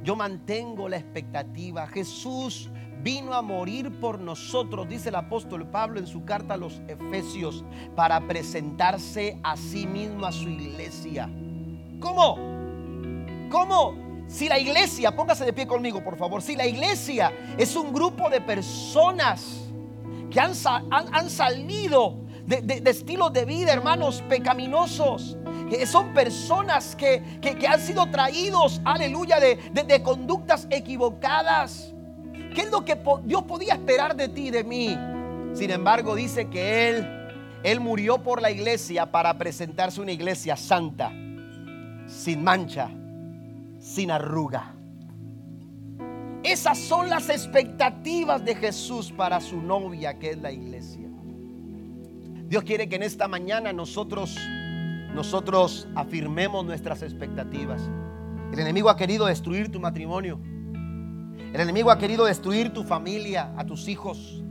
[0.04, 1.86] Yo mantengo la expectativa.
[1.88, 2.70] Jesús
[3.02, 7.64] vino a morir por nosotros, dice el apóstol Pablo en su carta a los Efesios,
[7.96, 11.30] para presentarse a sí mismo a su iglesia.
[12.00, 12.38] ¿Cómo?
[13.50, 13.96] ¿Cómo?
[14.28, 18.30] Si la iglesia, póngase de pie conmigo por favor, si la iglesia es un grupo
[18.30, 19.72] de personas
[20.30, 20.54] que han,
[20.92, 25.38] han, salido de, estilos de vida, hermanos, pecaminosos,
[25.68, 27.24] que son personas que,
[27.68, 31.96] han sido traídos, aleluya, de, de conductas equivocadas
[32.54, 34.98] ¿Qué es lo que Dios podía esperar de ti y de mí?
[35.54, 37.08] Sin embargo, dice que Él,
[37.64, 41.12] Él murió por la iglesia para presentarse una iglesia santa,
[42.08, 42.90] sin mancha,
[43.80, 44.76] sin arruga.
[46.44, 51.08] Esas son las expectativas de Jesús para su novia, que es la iglesia.
[52.48, 54.38] Dios quiere que en esta mañana nosotros
[55.14, 57.82] nosotros afirmemos nuestras expectativas.
[58.54, 60.40] El enemigo ha querido destruir tu matrimonio.
[61.54, 64.44] El enemigo ha querido destruir tu familia, a tus hijos.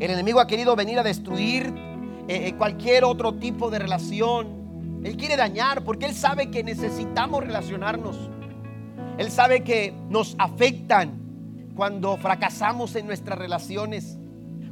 [0.00, 1.66] El enemigo ha querido venir a destruir
[2.26, 5.00] eh, eh, cualquier otro tipo de relación.
[5.04, 8.16] Él quiere dañar porque él sabe que necesitamos relacionarnos.
[9.18, 11.20] Él sabe que nos afectan
[11.76, 14.18] cuando fracasamos en nuestras relaciones.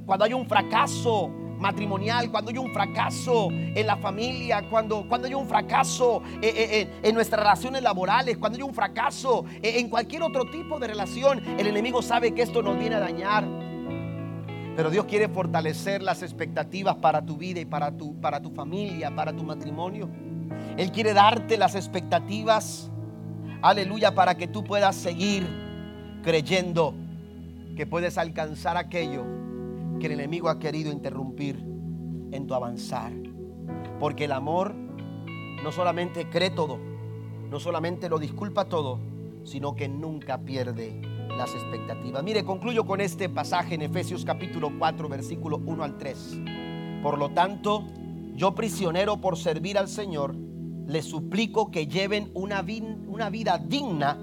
[0.06, 1.30] Cuando hay un fracaso
[1.60, 6.80] matrimonial, cuando hay un fracaso en la familia, cuando, cuando hay un fracaso eh, eh,
[6.80, 11.40] eh, en, nuestras relaciones laborales, cuando hay un fracaso en cualquier otro tipo de relación,
[11.58, 13.44] el enemigo sabe que esto nos viene a dañar.
[14.74, 19.14] Pero Dios quiere fortalecer las expectativas para tu vida y para tu, para tu familia,
[19.14, 20.08] para tu matrimonio.
[20.76, 22.90] Él quiere darte las expectativas,
[23.60, 25.46] aleluya, para que tú puedas seguir
[26.22, 26.94] creyendo
[27.76, 29.24] que puedes alcanzar aquello
[30.00, 31.64] que el enemigo ha querido interrumpir
[32.32, 33.12] en tu avanzar.
[34.00, 34.74] Porque el amor
[35.62, 36.78] no solamente cree todo,
[37.48, 38.98] no solamente lo disculpa todo,
[39.44, 41.00] sino que nunca pierde
[41.36, 42.24] las expectativas.
[42.24, 46.40] Mire, concluyo con este pasaje en Efesios capítulo 4, versículo 1 al 3.
[47.02, 47.84] Por lo tanto,
[48.34, 50.34] yo prisionero por servir al Señor,
[50.86, 52.64] les suplico que lleven una,
[53.06, 54.18] una vida digna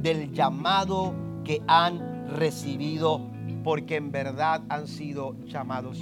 [0.00, 1.14] del llamado
[1.44, 3.33] que han recibido
[3.64, 5.98] porque en verdad han sido llamados.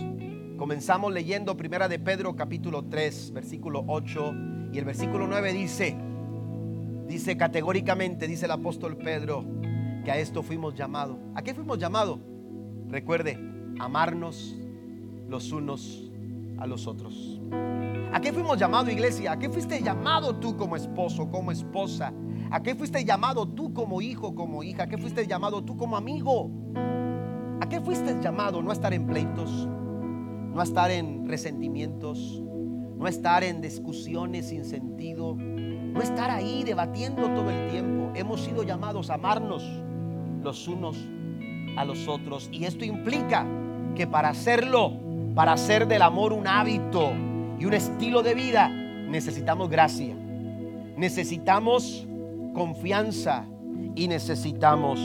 [0.59, 4.35] Comenzamos leyendo Primera de Pedro capítulo 3, versículo 8
[4.73, 5.97] y el versículo 9 dice,
[7.07, 9.45] dice categóricamente, dice el apóstol Pedro,
[10.05, 11.17] que a esto fuimos llamados.
[11.35, 12.19] ¿A qué fuimos llamados?
[12.89, 13.39] Recuerde,
[13.79, 14.57] amarnos
[15.29, 16.11] los unos
[16.59, 17.41] a los otros.
[18.13, 19.33] ¿A qué fuimos llamados, iglesia?
[19.33, 22.13] ¿A qué fuiste llamado tú como esposo, como esposa?
[22.51, 24.83] ¿A qué fuiste llamado tú como hijo, como hija?
[24.83, 26.51] ¿A qué fuiste llamado tú como amigo?
[27.63, 28.61] ¿A qué fuiste llamado?
[28.61, 32.43] No a estar en pleitos, no a estar en resentimientos,
[32.97, 38.11] no estar en discusiones sin sentido, no estar ahí debatiendo todo el tiempo.
[38.17, 39.63] Hemos sido llamados a amarnos
[40.43, 40.97] los unos
[41.77, 42.49] a los otros.
[42.51, 43.47] Y esto implica
[43.95, 44.95] que para hacerlo,
[45.37, 47.13] para hacer del amor un hábito
[47.61, 50.17] y un estilo de vida, necesitamos gracia,
[50.97, 52.09] necesitamos
[52.55, 53.47] confianza
[53.95, 54.99] y necesitamos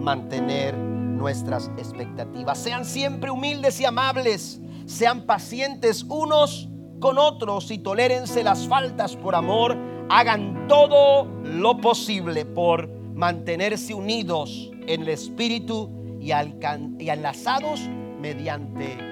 [0.00, 0.89] mantener
[1.20, 2.58] nuestras expectativas.
[2.58, 6.68] Sean siempre humildes y amables, sean pacientes unos
[6.98, 9.76] con otros y tolérense las faltas por amor.
[10.08, 15.90] Hagan todo lo posible por mantenerse unidos en el espíritu
[16.20, 17.80] y, enlazados
[18.20, 19.09] mediante.